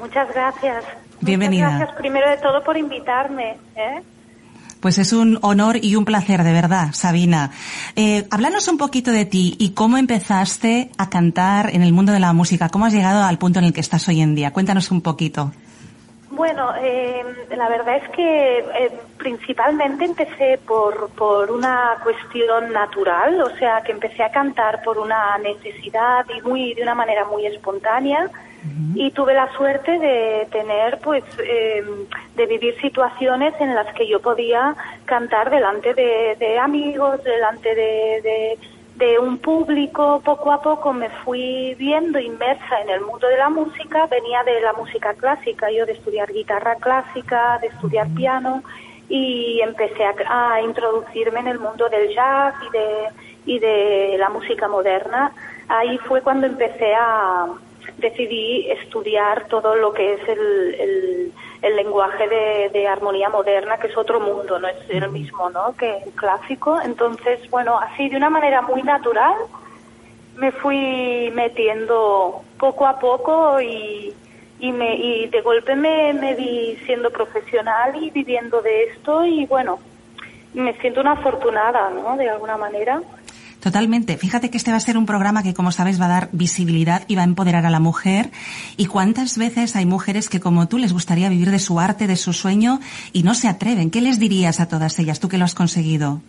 [0.00, 0.84] Muchas gracias.
[1.20, 1.66] Bienvenida.
[1.66, 3.56] Muchas gracias primero de todo por invitarme.
[3.76, 4.02] ¿eh?
[4.80, 7.52] Pues es un honor y un placer, de verdad, Sabina.
[7.94, 12.18] Eh, háblanos un poquito de ti y cómo empezaste a cantar en el mundo de
[12.18, 12.68] la música.
[12.68, 14.52] ¿Cómo has llegado al punto en el que estás hoy en día?
[14.52, 15.52] Cuéntanos un poquito.
[16.42, 17.22] Bueno, eh,
[17.56, 23.92] la verdad es que eh, principalmente empecé por, por una cuestión natural, o sea, que
[23.92, 28.28] empecé a cantar por una necesidad y muy de una manera muy espontánea.
[28.96, 34.20] Y tuve la suerte de tener, pues, em, de vivir situaciones en las que yo
[34.20, 34.74] podía
[35.04, 38.58] cantar delante de, amigos, delante de, de,
[39.20, 40.20] un público.
[40.24, 44.06] Poco a poco me fui viendo inmersa en el mundo de la música.
[44.06, 48.62] Venía de la música clásica, yo de estudiar guitarra clásica, de estudiar piano
[49.08, 53.08] y empecé a, a introducirme en el mundo del jazz y de,
[53.46, 55.32] y de la música moderna.
[55.68, 57.46] Ahí fue cuando empecé a
[57.98, 62.28] decidí estudiar todo lo que es el, el, lenguaje
[62.72, 65.74] de, armonía moderna, que es otro mundo, no es el mismo ¿no?
[65.76, 66.80] que el clásico.
[66.80, 69.34] Entonces, bueno, así de una manera muy natural
[70.36, 74.12] me fui metiendo poco a poco y,
[74.58, 79.46] y, me, y de golpe me, me vi siendo profesional y viviendo de esto y
[79.46, 79.78] bueno,
[80.54, 82.16] me siento una afortunada, ¿no?
[82.16, 83.00] De alguna manera.
[83.62, 84.16] Totalmente.
[84.16, 87.02] Fíjate que este va a ser un programa que, como sabes, va a dar visibilidad
[87.06, 88.30] y va a empoderar a la mujer.
[88.76, 92.16] ¿Y cuántas veces hay mujeres que, como tú, les gustaría vivir de su arte, de
[92.16, 92.80] su sueño
[93.12, 93.92] y no se atreven?
[93.92, 96.20] ¿Qué les dirías a todas ellas, tú que lo has conseguido?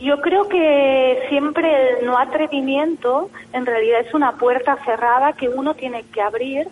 [0.00, 1.68] Yo creo que siempre
[2.00, 6.68] el no atrevimiento en realidad es una puerta cerrada que uno tiene que abrir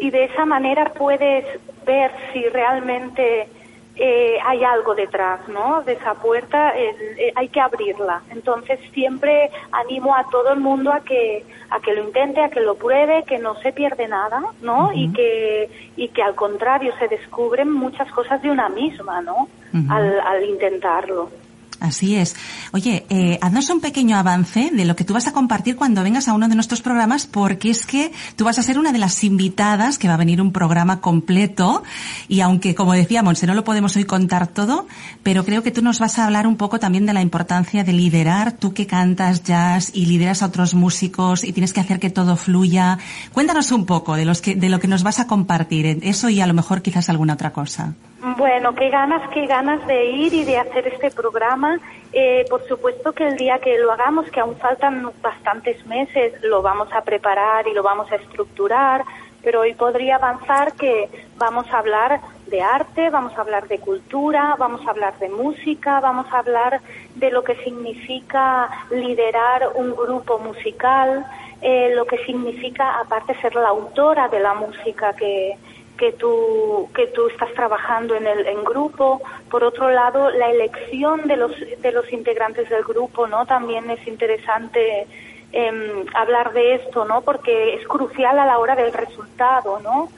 [0.00, 1.44] y de esa manera puedes
[1.86, 3.46] ver si realmente
[3.96, 5.82] eh, hay algo detrás, ¿no?
[5.82, 8.22] De esa puerta eh, hay que abrirla.
[8.30, 12.60] Entonces siempre animo a todo el mundo a que a que lo intente, a que
[12.60, 14.92] lo pruebe, que no se pierde nada, ¿no?
[14.94, 19.48] Y que y que al contrario se descubren muchas cosas de una misma, ¿no?
[19.88, 21.30] al, al intentarlo.
[21.82, 22.36] Así es.
[22.70, 26.28] Oye, eh, haznos un pequeño avance de lo que tú vas a compartir cuando vengas
[26.28, 29.24] a uno de nuestros programas, porque es que tú vas a ser una de las
[29.24, 31.82] invitadas que va a venir un programa completo.
[32.28, 34.86] Y aunque, como decía Monse, no lo podemos hoy contar todo,
[35.24, 37.92] pero creo que tú nos vas a hablar un poco también de la importancia de
[37.92, 42.10] liderar, tú que cantas jazz y lideras a otros músicos y tienes que hacer que
[42.10, 42.98] todo fluya.
[43.32, 46.40] Cuéntanos un poco de, los que, de lo que nos vas a compartir, eso y
[46.40, 47.94] a lo mejor quizás alguna otra cosa.
[48.38, 51.71] Bueno, qué ganas, qué ganas de ir y de hacer este programa.
[52.12, 56.60] Eh, por supuesto que el día que lo hagamos, que aún faltan bastantes meses, lo
[56.60, 59.04] vamos a preparar y lo vamos a estructurar,
[59.42, 64.56] pero hoy podría avanzar que vamos a hablar de arte, vamos a hablar de cultura,
[64.58, 66.80] vamos a hablar de música, vamos a hablar
[67.14, 71.24] de lo que significa liderar un grupo musical,
[71.62, 75.56] eh, lo que significa aparte ser la autora de la música que,
[76.02, 79.22] que tú, que tú estás trabajando en el en grupo.
[79.48, 83.46] Por otro lado, la elección de los, de los integrantes del grupo, ¿no?
[83.46, 85.06] También es interesante
[85.52, 87.20] em, hablar de esto, ¿no?
[87.20, 90.08] Porque es crucial a la hora del resultado, ¿no?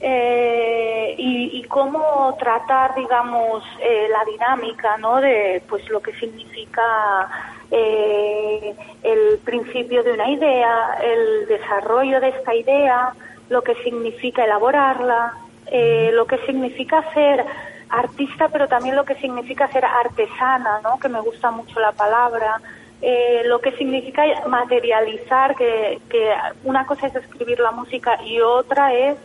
[0.00, 5.20] Eh, y, cómo tratar, digamos, eh, la dinámica, ¿no?
[5.20, 7.28] De, pues, lo que significa
[7.70, 13.14] eh, el principio de una idea, el desarrollo de esta idea,
[13.50, 15.34] lo que significa elaborarla,
[15.66, 17.44] eh, lo que significa ser
[17.90, 20.98] artista, pero también lo que significa ser artesana, ¿no?
[20.98, 22.60] que me gusta mucho la palabra,
[23.02, 26.32] eh, lo que significa materializar, que, que
[26.64, 29.18] una cosa es escribir la música y otra es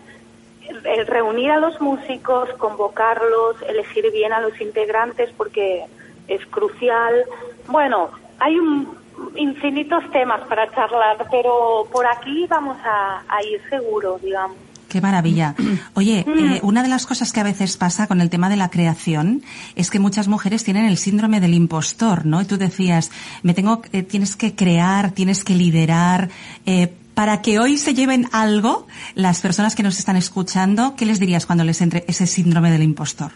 [0.84, 5.86] el reunir a los músicos, convocarlos, elegir bien a los integrantes porque
[6.28, 7.26] es crucial.
[7.68, 8.10] Bueno,
[8.40, 9.05] hay un
[9.36, 14.58] infinitos temas para charlar, pero por aquí vamos a, ir seguro, digamos.
[14.90, 15.56] Qué maravilla.
[15.94, 16.40] Oye, mm.
[16.40, 19.44] eh, una de las cosas que a veces pasa con el tema de la creación
[19.76, 22.42] es que muchas mujeres tienen el síndrome del impostor, ¿no?
[22.42, 23.12] Y tú decías,
[23.44, 26.30] me tengo, eh, tienes que crear, tienes que liderar.
[26.66, 31.20] Eh, para que hoy se lleven algo, las personas que nos están escuchando, ¿qué les
[31.20, 33.32] dirías cuando les entre ese síndrome del impostor?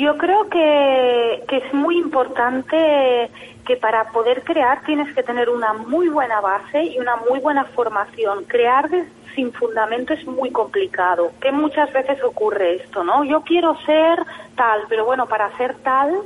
[0.00, 3.30] Yo creo que, es muy importante
[3.66, 7.66] que para poder crear tienes que tener una muy buena base y una muy buena
[7.66, 8.44] formación.
[8.44, 8.88] Crear
[9.34, 13.24] sin fundamento es muy complicado, que muchas veces ocurre esto, ¿no?
[13.24, 14.18] Yo quiero ser
[14.54, 16.16] tal, pero bueno, para ser tal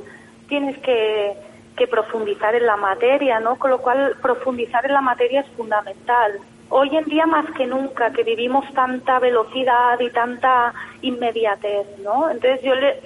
[0.47, 1.33] tienes que,
[1.75, 3.57] que profundizar en la materia, ¿no?
[3.57, 6.39] Con lo cual profundizar en la materia es fundamental.
[6.69, 12.29] Hoy en día más que nunca, que vivimos tanta velocidad y tanta inmediatez, ¿no?
[12.31, 13.01] Entonces yo le,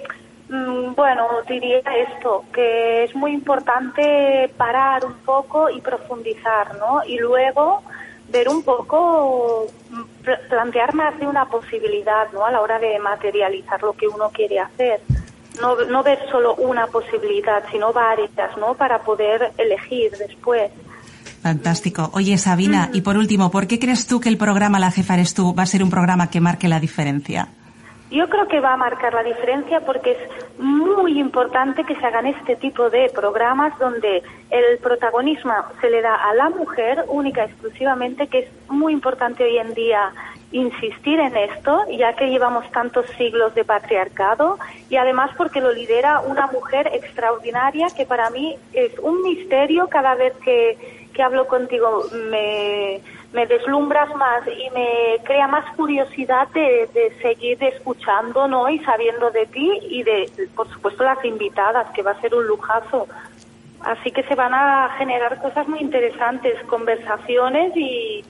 [0.50, 7.04] bueno, diría esto, que es muy importante parar un poco y profundizar, ¿no?
[7.06, 7.82] Y luego
[8.32, 12.44] ver un poco, mm, plantear más de una posibilidad, ¿no?
[12.44, 15.00] A la hora de materializar lo que uno quiere hacer.
[15.60, 18.74] No, no ver solo una posibilidad, sino varias, ¿no?
[18.74, 20.70] Para poder elegir después.
[21.42, 22.10] Fantástico.
[22.12, 22.96] Oye, Sabina, mm.
[22.96, 25.62] y por último, ¿por qué crees tú que el programa La Jefa Eres Tú va
[25.62, 27.48] a ser un programa que marque la diferencia?
[28.10, 32.26] Yo creo que va a marcar la diferencia porque es muy importante que se hagan
[32.26, 37.50] este tipo de programas donde el protagonismo se le da a la mujer única y
[37.50, 40.12] exclusivamente, que es muy importante hoy en día
[40.50, 46.18] insistir en esto, ya que llevamos tantos siglos de patriarcado y además porque lo lidera
[46.20, 50.76] una mujer extraordinaria que para mí es un misterio cada vez que,
[51.14, 52.06] que hablo contigo.
[52.28, 53.00] Me,
[53.32, 58.68] me deslumbras más y me crea más curiosidad de, de, seguir escuchando ¿no?
[58.68, 62.46] y sabiendo de ti y de, por supuesto, las invitadas, que va a ser un
[62.46, 63.06] lujazo.
[63.82, 68.24] Así que se van a generar cosas muy interesantes, conversaciones y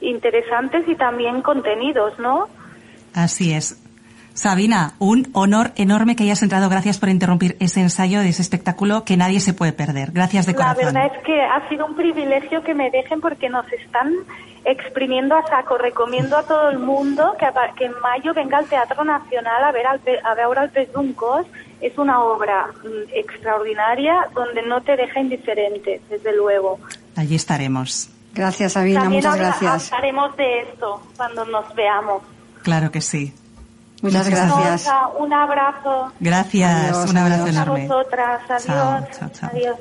[0.00, 2.48] interesantes y también contenidos, ¿no?
[3.14, 3.89] Así es.
[4.40, 6.70] Sabina, un honor enorme que hayas entrado.
[6.70, 10.12] Gracias por interrumpir ese ensayo de ese espectáculo que nadie se puede perder.
[10.12, 10.94] Gracias de corazón.
[10.94, 14.10] La verdad es que ha sido un privilegio que me dejen porque nos están
[14.64, 15.76] exprimiendo a saco.
[15.76, 19.86] Recomiendo a todo el mundo que, que en mayo venga al Teatro Nacional a ver,
[19.86, 20.88] al, a ver ahora el Pez
[21.82, 26.78] Es una obra mm, extraordinaria donde no te deja indiferente, desde luego.
[27.14, 28.08] Allí estaremos.
[28.32, 29.04] Gracias, Sabina.
[29.04, 29.92] muchas gracias.
[29.92, 32.22] Hablaremos de esto cuando nos veamos.
[32.62, 33.34] Claro que sí.
[34.02, 34.88] Muchas gracias.
[35.18, 36.12] Un abrazo.
[36.20, 37.84] Gracias, un abrazo enorme.
[37.84, 38.40] A vosotras.
[38.50, 39.42] Adiós.
[39.42, 39.76] Adiós.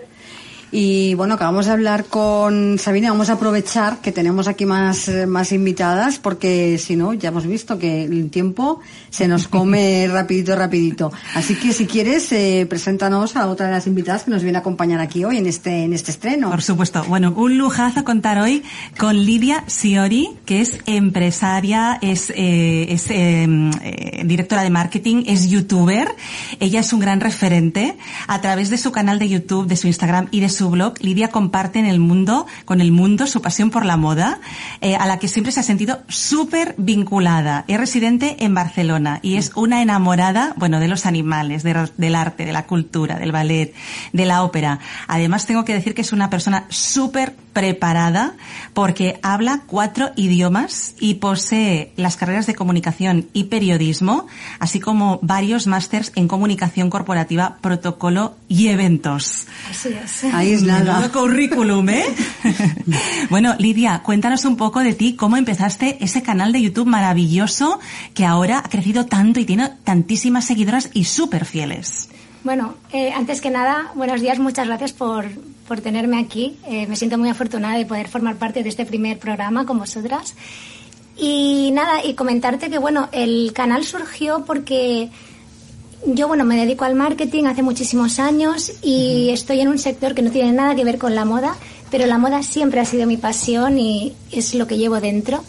[0.72, 5.26] Y bueno, acabamos de hablar con Sabina, vamos a aprovechar que tenemos aquí más, eh,
[5.26, 8.80] más invitadas porque si no, ya hemos visto que el tiempo
[9.10, 11.12] se nos come rapidito, rapidito.
[11.34, 14.62] Así que si quieres, eh, preséntanos a otra de las invitadas que nos viene a
[14.62, 16.52] acompañar aquí hoy en este, en este estreno.
[16.52, 17.04] Por supuesto.
[17.08, 18.64] Bueno, un lujazo contar hoy
[18.98, 26.10] con Lidia Siori, que es empresaria, es, eh, es eh, directora de marketing, es youtuber.
[26.60, 27.98] Ella es un gran referente.
[28.28, 31.30] A través de su canal de YouTube, de su Instagram y de su blog, Lidia
[31.30, 34.40] comparte en el mundo, con el mundo, su pasión por la moda,
[34.82, 37.64] eh, a la que siempre se ha sentido súper vinculada.
[37.68, 42.46] Es residente en Barcelona y es una enamorada, bueno, de los animales, de- del arte,
[42.46, 43.74] de la cultura, del ballet,
[44.12, 44.80] de la ópera.
[45.08, 48.34] Además, tengo que decir que es una persona súper preparada
[48.74, 54.28] porque habla cuatro idiomas y posee las carreras de comunicación y periodismo,
[54.60, 59.46] así como varios másters en comunicación corporativa, protocolo y eventos.
[59.70, 60.24] Así es.
[60.34, 61.00] Ahí es nada.
[61.00, 62.06] Menudo currículum, ¿eh?
[63.30, 67.80] bueno, Lidia, cuéntanos un poco de ti, cómo empezaste ese canal de YouTube maravilloso
[68.14, 72.10] que ahora ha crecido tanto y tiene tantísimas seguidoras y súper fieles.
[72.44, 75.26] Bueno, eh, antes que nada, buenos días, muchas gracias por,
[75.68, 76.58] por tenerme aquí.
[76.68, 80.36] Eh, me siento muy afortunada de poder formar parte de este primer programa con vosotras.
[81.18, 85.10] Y nada, y comentarte que bueno, el canal surgió porque
[86.06, 90.22] yo bueno, me dedico al marketing hace muchísimos años y estoy en un sector que
[90.22, 91.56] no tiene nada que ver con la moda,
[91.92, 95.44] pero la moda siempre ha sido mi pasión y es lo que llevo dentro.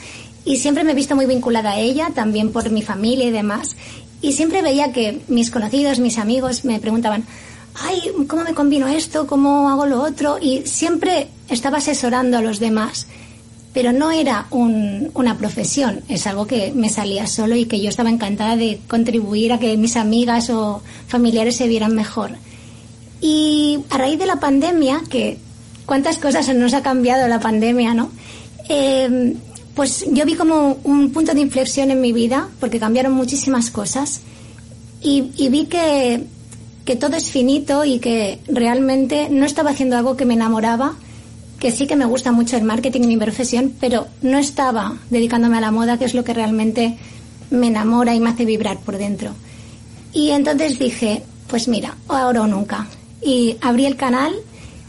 [0.44, 3.76] Y siempre me he visto muy vinculada a ella, también por mi familia y demás.
[4.22, 7.24] Y siempre veía que mis conocidos, mis amigos me preguntaban,
[7.74, 9.26] ay, ¿cómo me combino esto?
[9.26, 10.38] ¿Cómo hago lo otro?
[10.40, 13.06] Y siempre estaba asesorando a los demás
[13.72, 17.88] pero no era un- una profesión, es algo que me salía solo y que yo
[17.88, 22.32] estaba encantada de contribuir a que mis amigas o familiares se vieran mejor.
[23.20, 25.38] Y a raíz de la pandemia, que
[25.86, 28.10] cuántas cosas nos ha cambiado la pandemia, ¿no?
[28.68, 29.34] Eh,
[29.74, 34.20] pues yo vi como un punto de inflexión en mi vida, porque cambiaron muchísimas cosas,
[35.02, 36.24] y, y vi que,
[36.84, 40.94] que todo es finito y que realmente no estaba haciendo algo que me enamoraba,
[41.60, 45.58] que sí que me gusta mucho el marketing y mi profesión, pero no estaba dedicándome
[45.58, 46.96] a la moda, que es lo que realmente
[47.50, 49.32] me enamora y me hace vibrar por dentro.
[50.12, 52.88] Y entonces dije, pues mira, ahora o nunca.
[53.22, 54.32] Y abrí el canal.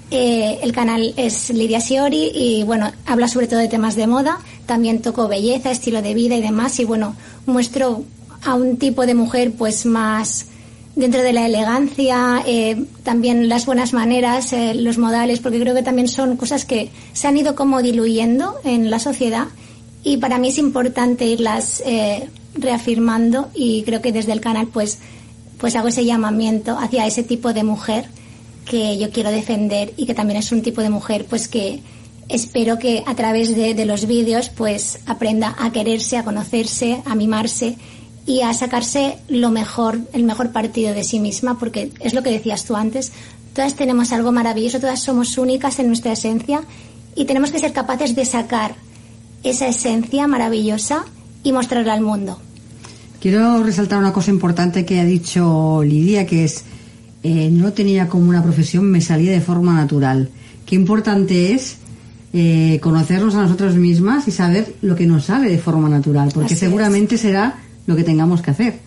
[0.09, 4.39] eh, el canal es Lidia Siori y bueno, habla sobre todo de temas de moda.
[4.65, 6.79] También toco belleza, estilo de vida y demás.
[6.79, 7.15] Y bueno,
[7.45, 8.03] muestro
[8.43, 10.47] a un tipo de mujer pues más
[10.95, 15.83] dentro de la elegancia, eh, también las buenas maneras, eh, los modales, porque creo que
[15.83, 19.47] también son cosas que se han ido como diluyendo en la sociedad
[20.03, 24.99] y para mí es importante irlas eh, reafirmando y creo que desde el canal pues
[25.59, 28.05] pues hago ese llamamiento hacia ese tipo de mujer
[28.65, 31.81] que yo quiero defender y que también es un tipo de mujer pues que
[32.29, 37.13] espero que a través de, de los vídeos pues aprenda a quererse, a conocerse, a
[37.13, 37.75] mimarse
[38.25, 42.31] y a sacarse lo mejor, el mejor partido de sí misma, porque es lo que
[42.31, 43.11] decías tú antes,
[43.53, 46.61] todas tenemos algo maravilloso, todas somos únicas en nuestra esencia
[47.15, 48.75] y tenemos que ser capaces de sacar
[49.43, 51.05] esa esencia maravillosa
[51.43, 52.39] y mostrarla al mundo.
[53.19, 56.63] Quiero resaltar una cosa importante que ha dicho Lidia, que es,
[57.23, 60.29] eh, no tenía como una profesión, me salía de forma natural.
[60.65, 61.77] Qué importante es
[62.33, 66.45] eh, conocernos a nosotros mismas y saber lo que nos sale de forma natural, porque
[66.45, 66.59] Así es.
[66.59, 68.79] seguramente será lo que tengamos que hacer.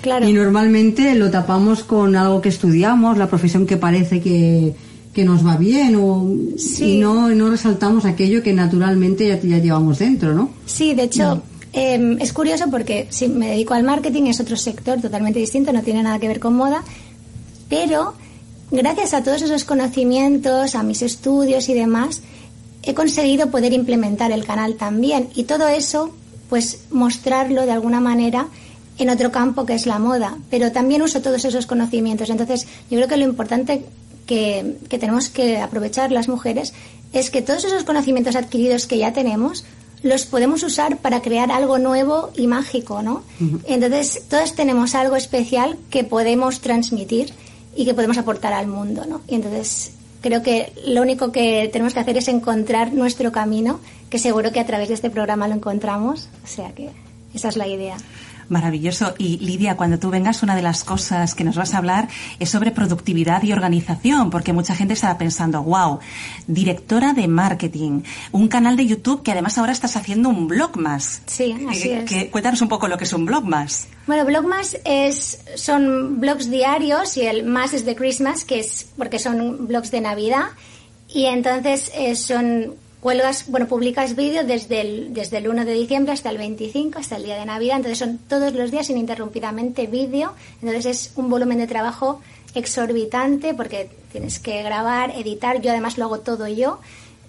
[0.00, 0.28] Claro.
[0.28, 4.74] Y normalmente lo tapamos con algo que estudiamos, la profesión que parece que,
[5.12, 6.94] que nos va bien, o, Sí.
[6.96, 10.50] y no, no resaltamos aquello que naturalmente ya, ya llevamos dentro, ¿no?
[10.66, 15.00] Sí, de hecho, eh, es curioso porque si me dedico al marketing, es otro sector
[15.00, 16.84] totalmente distinto, no tiene nada que ver con moda,
[17.68, 18.14] pero
[18.70, 22.22] gracias a todos esos conocimientos, a mis estudios y demás,
[22.82, 26.10] he conseguido poder implementar el canal también y todo eso,
[26.48, 28.48] pues mostrarlo de alguna manera
[28.98, 32.30] en otro campo que es la moda, pero también uso todos esos conocimientos.
[32.30, 33.84] Entonces, yo creo que lo importante
[34.26, 36.74] que, que tenemos que aprovechar las mujeres
[37.12, 39.64] es que todos esos conocimientos adquiridos que ya tenemos
[40.02, 43.22] los podemos usar para crear algo nuevo y mágico, ¿no?
[43.66, 47.32] Entonces, todas tenemos algo especial que podemos transmitir
[47.74, 49.22] y que podemos aportar al mundo, ¿no?
[49.26, 54.18] Y entonces, creo que lo único que tenemos que hacer es encontrar nuestro camino, que
[54.18, 56.90] seguro que a través de este programa lo encontramos, o sea que
[57.34, 57.96] esa es la idea.
[58.48, 59.14] Maravilloso.
[59.18, 62.48] Y Lidia, cuando tú vengas, una de las cosas que nos vas a hablar es
[62.48, 65.98] sobre productividad y organización, porque mucha gente estará pensando, wow,
[66.46, 71.20] directora de marketing, un canal de YouTube que además ahora estás haciendo un blog más.
[71.26, 72.04] Sí, así Eh, es.
[72.10, 73.86] que- cuéntanos un poco lo que es un blog más.
[74.06, 79.18] Bueno, Blogmas es, son blogs diarios y el más es de Christmas, que es porque
[79.18, 80.46] son blogs de Navidad.
[81.12, 86.12] Y entonces eh, son cuelgas, bueno, publicas vídeos desde el, desde el 1 de diciembre
[86.12, 87.76] hasta el 25, hasta el día de Navidad.
[87.76, 90.32] Entonces son todos los días ininterrumpidamente vídeo.
[90.62, 92.20] Entonces es un volumen de trabajo
[92.54, 95.60] exorbitante porque tienes que grabar, editar.
[95.60, 96.80] Yo además lo hago todo yo.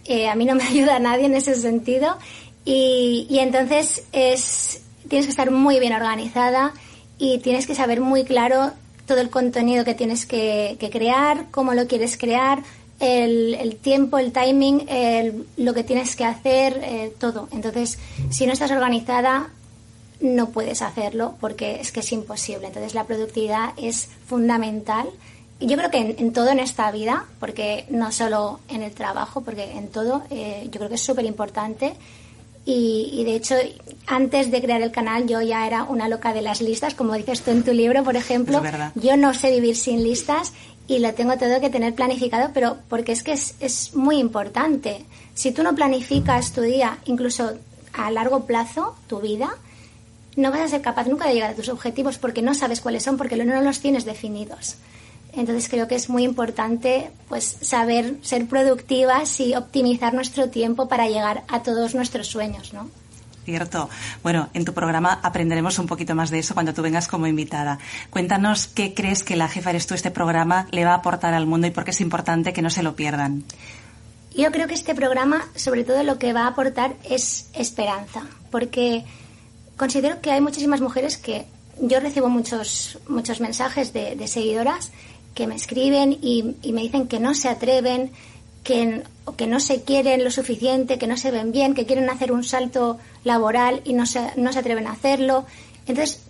[0.06, 2.18] Eh, a mí no me ayuda nadie en ese sentido.
[2.66, 6.74] Y, y entonces es, tienes que estar muy bien organizada
[7.18, 8.72] y tienes que saber muy claro
[9.06, 12.62] todo el contenido que tienes que crear, cómo lo quieres crear,
[13.00, 17.48] el, el tiempo, el timing, el, lo que tienes que hacer, eh, todo.
[17.52, 17.98] Entonces,
[18.30, 19.50] si no estás organizada,
[20.20, 22.68] no puedes hacerlo porque es que es imposible.
[22.68, 25.08] Entonces, la productividad es fundamental.
[25.62, 29.42] Yo creo que en, en, todo en esta vida, porque no solo en el trabajo,
[29.42, 31.94] porque en todo, eh, yo creo que es súper importante.
[32.66, 33.56] Y, y, de hecho,
[34.06, 37.42] antes de crear el canal, yo ya era una loca de las listas, como dices
[37.42, 38.62] tú en tu libro, por ejemplo.
[38.96, 40.54] Yo no sé vivir sin listas
[40.90, 45.06] y lo tengo todo que tener planificado, pero porque es que es, es muy importante.
[45.36, 47.54] Si tú no planificas tu día, incluso
[47.94, 49.52] a largo plazo, tu vida,
[50.36, 53.04] no vas a ser capaz nunca de llegar a tus objetivos porque no sabes cuáles
[53.04, 54.78] son, porque no los tienes definidos.
[55.34, 61.08] Entonces creo que es muy importante pues saber ser productivas y optimizar nuestro tiempo para
[61.08, 62.90] llegar a todos nuestros sueños, ¿no?
[63.46, 63.90] Cierto.
[64.22, 67.80] Bueno, en tu programa aprenderemos un poquito más de eso cuando tú vengas como invitada.
[68.10, 71.48] Cuéntanos qué crees que la jefa eres tú este programa le va a aportar al
[71.48, 73.44] mundo y por qué es importante que no se lo pierdan.
[74.36, 79.04] Yo creo que este programa, sobre todo, lo que va a aportar es esperanza, porque
[79.76, 81.46] considero que hay muchísimas mujeres que
[81.82, 84.92] yo recibo muchos muchos mensajes de, de seguidoras
[85.34, 88.12] que me escriben y, y, me dicen que no se atreven,
[88.64, 89.04] que,
[89.38, 92.44] que no se quieren lo suficiente, que no se ven bien, que quieren hacer un
[92.44, 95.46] salto laboral y no se, no se atreven a hacerlo.
[95.88, 96.22] Entonces,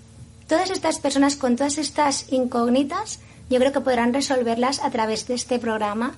[0.47, 3.19] todas estas personas con todas estas incógnitas,
[3.49, 6.15] yo creo que podrán resolverlas a través de este programa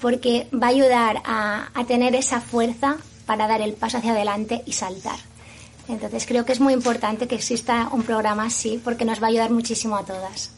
[0.00, 2.96] porque va a ayudar a, a tener esa fuerza
[3.26, 5.18] para dar el paso hacia adelante y saltar.
[5.88, 9.30] Entonces creo que es muy importante que exista un programa así porque nos va a
[9.30, 10.50] ayudar muchísimo a todas.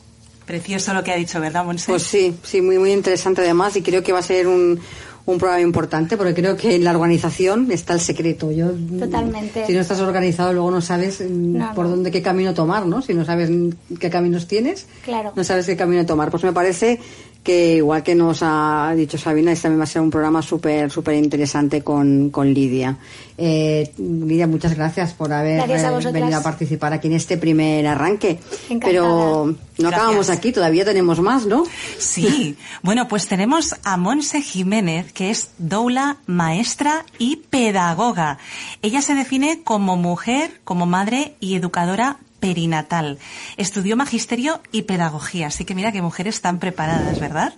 [0.47, 1.90] Precioso lo que ha dicho, ¿verdad, Monse?
[1.90, 4.80] Pues sí, sí, muy, muy interesante además y creo que va a ser un,
[5.26, 8.53] un programa importante porque creo que en la organización está el secreto.
[8.53, 9.66] Yo, Totalmente.
[9.66, 11.90] Si no estás organizado, luego no sabes no, por no.
[11.90, 13.03] dónde, qué camino tomar, ¿no?
[13.03, 13.51] Si no sabes
[13.99, 15.32] qué caminos tienes, claro.
[15.34, 16.30] no sabes qué camino tomar.
[16.30, 17.01] Pues me parece
[17.47, 20.90] que igual que nos ha dicho Sabina, este también va a ser un programa súper,
[20.90, 22.99] súper interesante con, con Lidia.
[23.38, 27.86] Eh, Lidia, muchas gracias por haber gracias a venido a participar aquí en este primer
[27.86, 28.40] arranque.
[28.68, 28.90] Encantada.
[28.90, 29.92] Pero no Gracias.
[29.92, 31.62] acabamos aquí, todavía tenemos más, ¿no?
[31.99, 32.57] Sí.
[32.82, 38.38] Bueno, pues tenemos a Monse Jiménez, que es doula, maestra y pedagoga.
[38.82, 43.18] Ella se define como mujer, como madre y educadora perinatal.
[43.57, 47.55] Estudió magisterio y pedagogía, así que mira que mujeres tan preparadas, ¿verdad?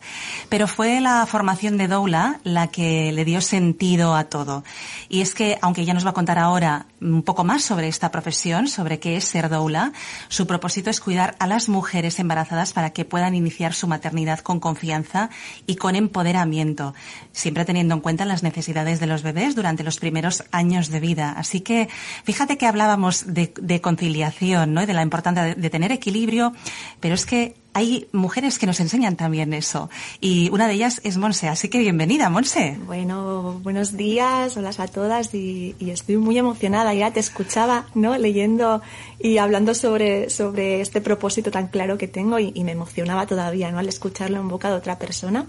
[0.48, 4.64] Pero fue la formación de Doula la que le dio sentido a todo.
[5.10, 8.10] Y es que, aunque ella nos va a contar ahora un poco más sobre esta
[8.10, 9.92] profesión, sobre qué es ser Doula,
[10.28, 14.58] su propósito es cuidar a las mujeres embarazadas para que puedan iniciar su maternidad con
[14.58, 15.28] confianza
[15.66, 16.94] y con empoderamiento,
[17.32, 21.34] siempre teniendo en cuenta las necesidades de los bebés durante los primeros años de vida.
[21.36, 21.90] Así que,
[22.24, 24.77] fíjate que hablábamos de, de conciliación, ¿no?
[24.86, 26.52] De la importancia de, tener equilibrio,
[27.00, 29.90] pero es que hay mujeres que nos enseñan también eso.
[30.20, 31.48] Y una de ellas es Monse.
[31.48, 32.78] Así que bienvenida, Monse.
[32.86, 36.94] Bueno, buenos días, hola a todas y, y, estoy muy emocionada.
[36.94, 38.16] Ya te escuchaba, ¿no?
[38.16, 38.82] Leyendo
[39.20, 43.70] y hablando sobre, sobre este propósito tan claro que tengo y, y me emocionaba todavía,
[43.70, 43.78] ¿no?
[43.78, 45.46] Al escucharlo en boca de otra persona.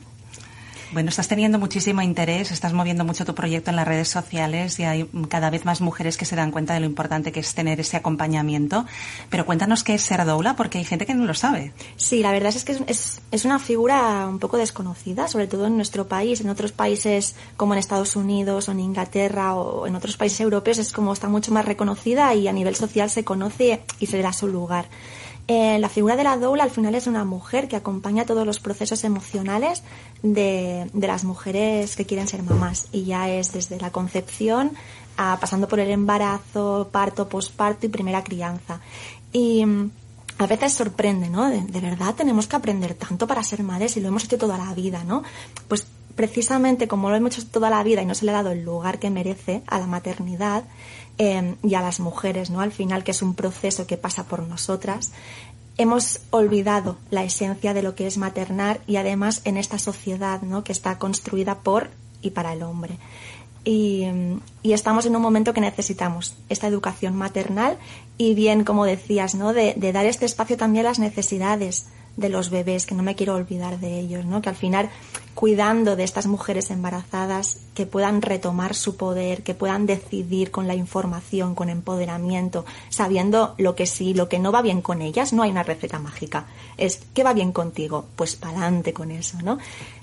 [0.92, 4.86] Bueno, estás teniendo muchísimo interés, estás moviendo mucho tu proyecto en las redes sociales y
[4.86, 7.80] hay cada vez más mujeres que se dan cuenta de lo importante que es tener
[7.80, 8.88] ese acompañamiento.
[9.30, 11.74] Pero cuéntanos qué es ser doula, porque hay gente que no lo sabe.
[11.96, 15.68] Sí, la verdad es que es, es, es una figura un poco desconocida, sobre todo
[15.68, 16.42] en nuestro país.
[16.42, 20.80] En otros países como en Estados Unidos o en Inglaterra o en otros países europeos
[20.80, 24.24] es como está mucho más reconocida y a nivel social se conoce y se le
[24.24, 24.88] da su lugar.
[25.52, 28.60] Eh, la figura de la doula al final es una mujer que acompaña todos los
[28.60, 29.82] procesos emocionales
[30.22, 34.74] de, de, las mujeres que quieren ser mamás y ya es desde la concepción
[35.18, 38.80] a, pasando por el embarazo, parto, posparto y primera crianza.
[39.34, 39.90] Y mm,
[40.38, 41.50] a veces sorprende, ¿no?
[41.50, 44.56] De, de, verdad tenemos que aprender tanto para ser madres y lo hemos hecho toda
[44.56, 45.24] la vida, ¿no?
[45.68, 48.52] Pues precisamente como lo hemos hecho toda la vida y no se le ha dado
[48.52, 50.64] el lugar que merece a la maternidad,
[51.20, 52.62] eh, y a las mujeres, ¿no?
[52.62, 55.12] Al final, que es un proceso que pasa por nosotras,
[55.78, 60.64] hemos olvidado la esencia de lo que es maternar y además en esta sociedad, ¿no?
[60.64, 61.92] Que está construida por
[62.22, 62.98] y para el hombre.
[63.64, 64.06] Y,
[64.64, 67.78] y, estamos en un momento que necesitamos esta educación maternal
[68.18, 69.54] y bien, como decías, ¿no?
[69.54, 71.88] De, de, dar este espacio también a las necesidades
[72.20, 74.42] de los bebés, que no me quiero olvidar de ellos, ¿no?
[74.42, 74.90] Que al final,
[75.34, 80.76] cuidando de estas mujeres embarazadas, que puedan retomar su poder, que puedan decidir con la
[80.76, 85.44] información, con empoderamiento, sabiendo lo que sí, lo que no va bien con ellas, no
[85.44, 86.46] hay una receta mágica.
[86.78, 88.06] Es, ¿qué va bien contigo?
[88.16, 89.58] Pues pa'lante con eso, ¿no?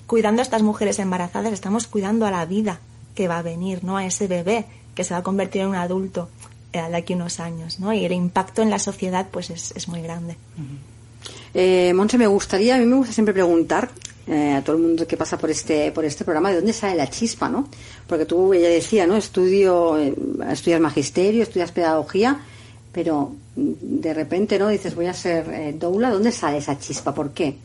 [0.07, 2.79] Cuidando a estas mujeres embarazadas, estamos cuidando a la vida
[3.17, 3.97] que va a venir, ¿no?
[3.97, 6.29] A ese bebé que se va a convertir en un adulto
[6.71, 7.91] eh, de aquí unos años, ¿no?
[7.91, 10.33] Y el impacto en la sociedad, pues es, es muy grande.
[10.33, 10.97] Uh.
[11.55, 13.89] Eh, Monse, me gustaría, a mí me gusta siempre preguntar
[14.27, 16.95] eh, a todo el mundo que pasa por este por este programa de dónde sale
[16.95, 17.67] la chispa, ¿no?
[18.05, 19.17] Porque tú, ella decía, ¿no?
[19.17, 20.13] Estudio, eh,
[20.51, 22.39] estudias magisterio, estudias pedagogía,
[22.91, 24.67] pero de repente, ¿no?
[24.67, 27.15] Dices, voy a ser eh, doula, ¿dónde sale esa chispa?
[27.15, 27.55] ¿Por qué?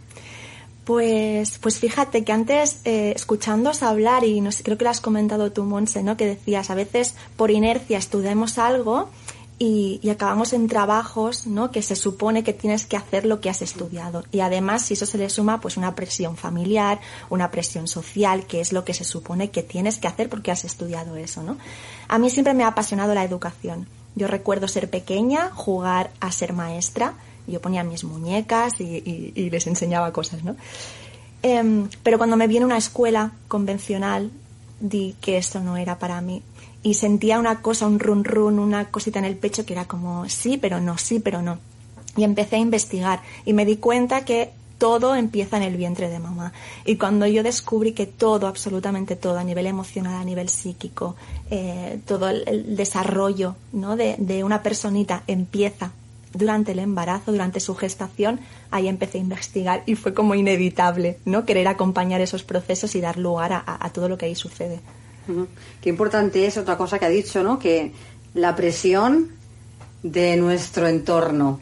[0.85, 5.01] Pues, pues fíjate que antes, eh, escuchándos hablar, y no sé, creo que lo has
[5.01, 6.17] comentado tú, Monse, ¿no?
[6.17, 9.09] Que decías, a veces por inercia estudiamos algo
[9.61, 11.71] y, y, acabamos en trabajos ¿no?
[11.71, 14.25] que se supone que tienes que hacer lo que has estudiado.
[14.33, 16.99] Y además, si eso se le suma, pues una presión familiar,
[17.31, 20.65] una presión social, que es lo que se supone que tienes que hacer porque has
[20.65, 21.45] estudiado eso.
[21.45, 21.59] ¿no?
[22.09, 23.87] A mí siempre me ha apasionado la educación.
[24.17, 27.15] Yo recuerdo ser pequeña, jugar a ser maestra.
[27.47, 30.57] Yo ponía mis muñecas y, les enseñaba cosas, ¿no?
[31.43, 34.31] Eh, pero cuando me vi en una escuela convencional,
[34.81, 36.43] di que eso no era para mí
[36.83, 40.29] y sentía una cosa, un run run, una cosita en el pecho que era como
[40.29, 41.59] sí, pero no, sí, pero no.
[42.17, 46.19] Y empecé a investigar y me di cuenta que todo empieza en el vientre de
[46.19, 46.53] mamá.
[46.85, 51.15] Y cuando yo descubrí que todo, absolutamente todo, a nivel emocional, a nivel psíquico,
[51.51, 53.97] eh, todo el, desarrollo ¿no?
[53.97, 55.93] de, una personita empieza
[56.33, 61.45] durante el embarazo, durante su gestación, ahí empecé a investigar y fue como inevitable, ¿no?
[61.45, 64.81] Querer acompañar esos procesos y dar lugar a, todo lo que ahí sucede.
[65.81, 67.59] Qué importante es otra cosa que ha dicho, ¿no?
[67.59, 67.93] Que
[68.35, 69.31] la presión
[70.03, 71.61] de nuestro entorno.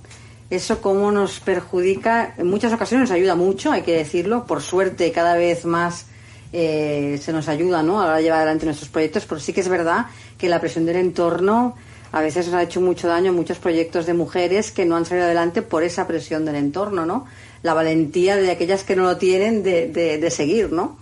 [0.49, 5.13] Eso cómo nos perjudica, en muchas ocasiones nos ayuda mucho, hay que decirlo, por suerte
[5.13, 6.07] cada vez más
[6.53, 8.01] eh, se nos ayuda ¿no?
[8.01, 10.07] a llevar adelante nuestros proyectos, pero sí que es verdad
[10.37, 11.77] que la presión del entorno
[12.13, 15.27] a veces nos ha hecho mucho daño muchos proyectos de mujeres que no han salido
[15.27, 17.27] adelante por esa presión del entorno, ¿no?
[17.63, 20.99] La valentía de aquellas que no lo tienen de, de, de seguir, ¿no?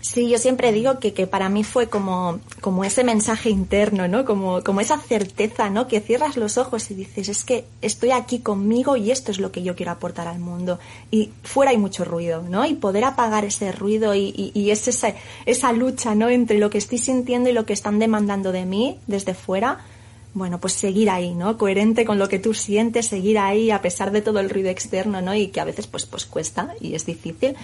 [0.00, 4.24] Sí, yo siempre digo que, que para mí fue como, como ese mensaje interno, ¿no?
[4.24, 5.88] Como, como esa certeza, ¿no?
[5.88, 9.50] Que cierras los ojos y dices, es que estoy aquí conmigo y esto es lo
[9.50, 10.78] que yo quiero aportar al mundo.
[11.10, 12.64] Y fuera hay mucho ruido, ¿no?
[12.64, 14.88] Y poder apagar ese ruido y, y, y es
[15.46, 16.28] esa lucha, ¿no?
[16.28, 19.84] Entre lo que estoy sintiendo y lo que están demandando de mí desde fuera,
[20.34, 21.56] bueno, pues seguir ahí, ¿no?
[21.58, 25.20] Coherente con lo que tú sientes, seguir ahí a pesar de todo el ruido externo,
[25.20, 25.34] ¿no?
[25.34, 27.56] Y que a veces pues, pues cuesta y es difícil.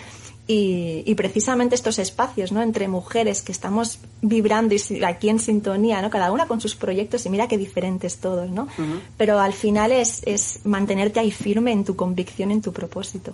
[0.46, 2.60] Y, y, precisamente estos espacios, ¿no?
[2.60, 6.10] Entre mujeres que estamos vibrando y aquí en sintonía, ¿no?
[6.10, 8.64] Cada una con sus proyectos y mira qué diferentes todos, ¿no?
[8.64, 9.00] Uh -huh.
[9.16, 13.32] Pero al final es, es mantenerte ahí firme en tu convicción, en tu propósito.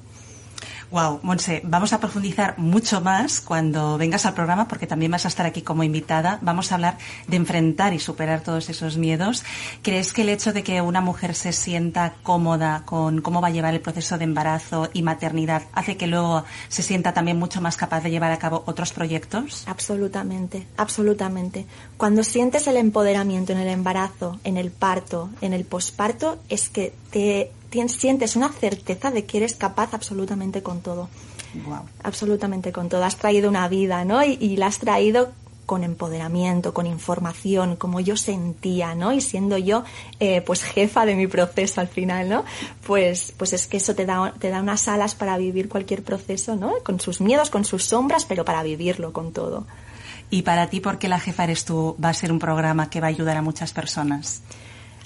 [0.91, 5.29] Wow, Monse, vamos a profundizar mucho más cuando vengas al programa porque también vas a
[5.29, 6.41] estar aquí como invitada.
[6.43, 9.45] Vamos a hablar de enfrentar y superar todos esos miedos.
[9.83, 13.53] ¿Crees que el hecho de que una mujer se sienta cómoda con cómo va a
[13.53, 17.77] llevar el proceso de embarazo y maternidad hace que luego se sienta también mucho más
[17.77, 19.63] capaz de llevar a cabo otros proyectos?
[19.69, 21.67] Absolutamente, absolutamente.
[21.99, 26.93] Cuando sientes el empoderamiento en el embarazo, en el parto, en el posparto, es que
[27.13, 27.53] te
[27.89, 31.09] sientes una certeza de que eres capaz absolutamente con todo.
[31.67, 31.81] Wow.
[32.03, 33.05] Absolutamente con todo.
[33.05, 34.23] Has traído una vida, ¿no?
[34.25, 35.33] Y, y la has traído
[35.71, 39.13] con empoderamiento, con información, como yo sentía, ¿no?
[39.13, 39.85] Y siendo yo,
[40.19, 42.45] eh, pues jefa de mi proceso al final, ¿no?
[42.85, 46.57] Pues, pues es que eso te da, te da unas alas para vivir cualquier proceso,
[46.57, 46.73] ¿no?
[46.83, 49.65] Con sus miedos, con sus sombras, pero para vivirlo con todo.
[50.29, 51.97] Y para ti, ¿por qué la jefa eres tú?
[52.05, 54.43] Va a ser un programa que va a ayudar a muchas personas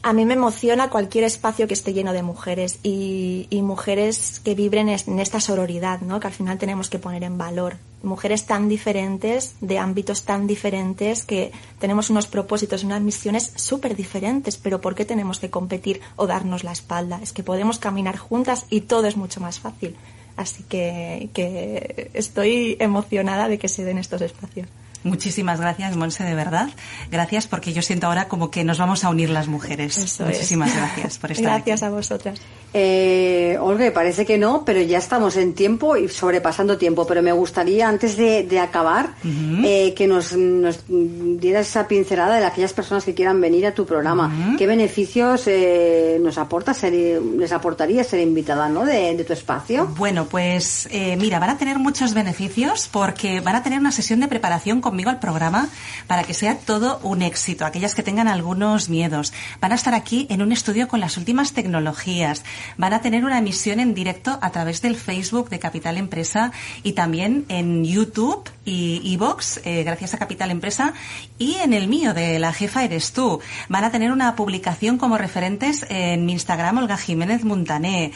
[0.04, 4.54] a mí me emociona cualquier espacio que esté lleno de mujeres y, y, mujeres que
[4.54, 6.20] vibren en esta sororidad, ¿no?
[6.20, 7.78] Que al final tenemos que poner en valor.
[8.02, 14.58] Mujeres tan diferentes, de ámbitos tan diferentes, que tenemos unos propósitos, unas misiones súper diferentes,
[14.58, 17.18] pero ¿por qué tenemos que competir o darnos la espalda?
[17.22, 19.96] Es que podemos caminar juntas y todo es mucho más fácil.
[20.36, 24.68] Así que, que estoy emocionada de que se den estos espacios.
[25.04, 26.68] Muchísimas gracias, Monse, de verdad.
[27.10, 29.96] Gracias porque yo siento ahora como que nos vamos a unir las mujeres.
[29.98, 30.76] Eso Muchísimas es.
[30.76, 31.86] gracias por estar Gracias aquí.
[31.92, 32.40] a vosotras.
[32.72, 37.06] Eh, Olga, parece que no, pero ya estamos en tiempo y sobrepasando tiempo.
[37.06, 39.64] Pero me gustaría, antes de, de acabar, uh -huh.
[39.64, 43.86] eh, que nos, nos, dieras esa pincelada de aquellas personas que quieran venir a tu
[43.86, 44.26] programa.
[44.26, 44.58] Uh -huh.
[44.58, 48.84] ¿Qué beneficios eh, nos aporta ser, les aportaría ser invitada ¿no?
[48.84, 49.86] de, de tu espacio?
[49.96, 54.18] Bueno, pues eh, mira, van a tener muchos beneficios porque van a tener una sesión
[54.20, 55.66] de preparación con conmigo al programa
[56.06, 57.66] para que sea todo un éxito.
[57.66, 59.32] Aquellas que tengan algunos miedos.
[59.60, 62.44] Van a estar aquí en un estudio con las últimas tecnologías.
[62.76, 66.52] Van a tener una emisión en directo a través del Facebook de Capital Empresa
[66.84, 70.94] y también en YouTube y Evox, eh, gracias a Capital Empresa,
[71.38, 73.40] y en el mío de La Jefa Eres Tú.
[73.68, 78.12] Van a tener una publicación como referentes en mi Instagram, Olga Jiménez Montané.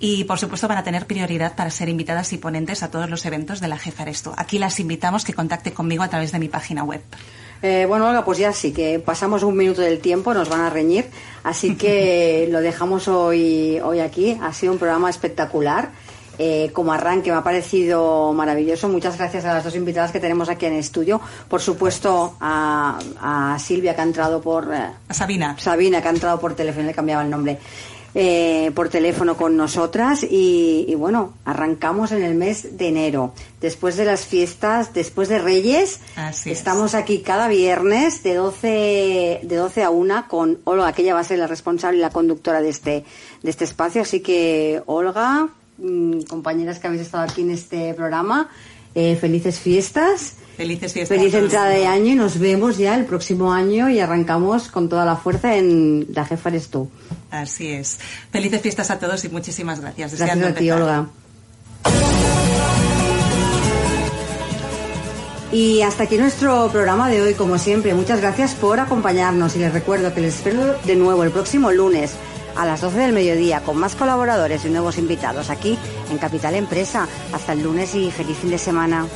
[0.00, 3.26] Y, por supuesto, van a tener prioridad para ser invitadas y ponentes a todos los
[3.26, 4.32] eventos de La Jefa Eres Tú.
[4.36, 7.00] Aquí las invitamos que contacte conmigo a través de mi página web.
[7.62, 10.70] Eh, bueno, Olga, pues ya sí, que pasamos un minuto del tiempo, nos van a
[10.70, 11.06] reñir,
[11.44, 14.38] así que lo dejamos hoy, hoy aquí.
[14.42, 15.90] Ha sido un programa espectacular.
[16.38, 18.88] Eh, como arranque me ha parecido maravilloso.
[18.88, 21.20] Muchas gracias a las dos invitadas que tenemos aquí en el estudio.
[21.46, 24.72] Por supuesto, a, Silvia que ha entrado por.
[24.72, 25.56] Eh, a Sabina.
[25.58, 27.58] Sabina que ha entrado por teléfono, le cambiaba el nombre.
[28.14, 34.04] Eh, por teléfono con nosotras y, bueno, arrancamos en el mes de enero, después de
[34.04, 35.98] las fiestas, después de Reyes.
[36.44, 41.20] estamos aquí cada viernes de 12, de 12 a 1 con Olga, que ella va
[41.20, 43.04] a ser la responsable y la conductora de este,
[43.42, 44.02] de este espacio.
[44.02, 45.48] Así que, Olga,
[45.78, 48.50] mm, compañeras que habéis estado aquí en este programa,
[48.94, 50.34] eh, felices fiestas.
[50.56, 51.16] Felices fiestas.
[51.16, 55.04] Feliz entrada de año y nos vemos ya el próximo año y arrancamos con toda
[55.04, 56.90] la fuerza en La Jefa eres tú.
[57.30, 57.98] Así es.
[58.30, 60.18] Felices fiestas a todos y muchísimas gracias.
[60.18, 61.08] Gracias a ti, Olga.
[65.52, 67.92] Y hasta aquí nuestro programa de hoy, como siempre.
[67.92, 72.12] Muchas gracias por acompañarnos y les recuerdo que les espero de nuevo el próximo lunes
[72.56, 75.78] a las 12 del mediodía con más colaboradores y nuevos invitados aquí
[76.10, 77.08] en Capital Empresa.
[77.32, 79.06] Hasta el lunes y feliz fin de semana.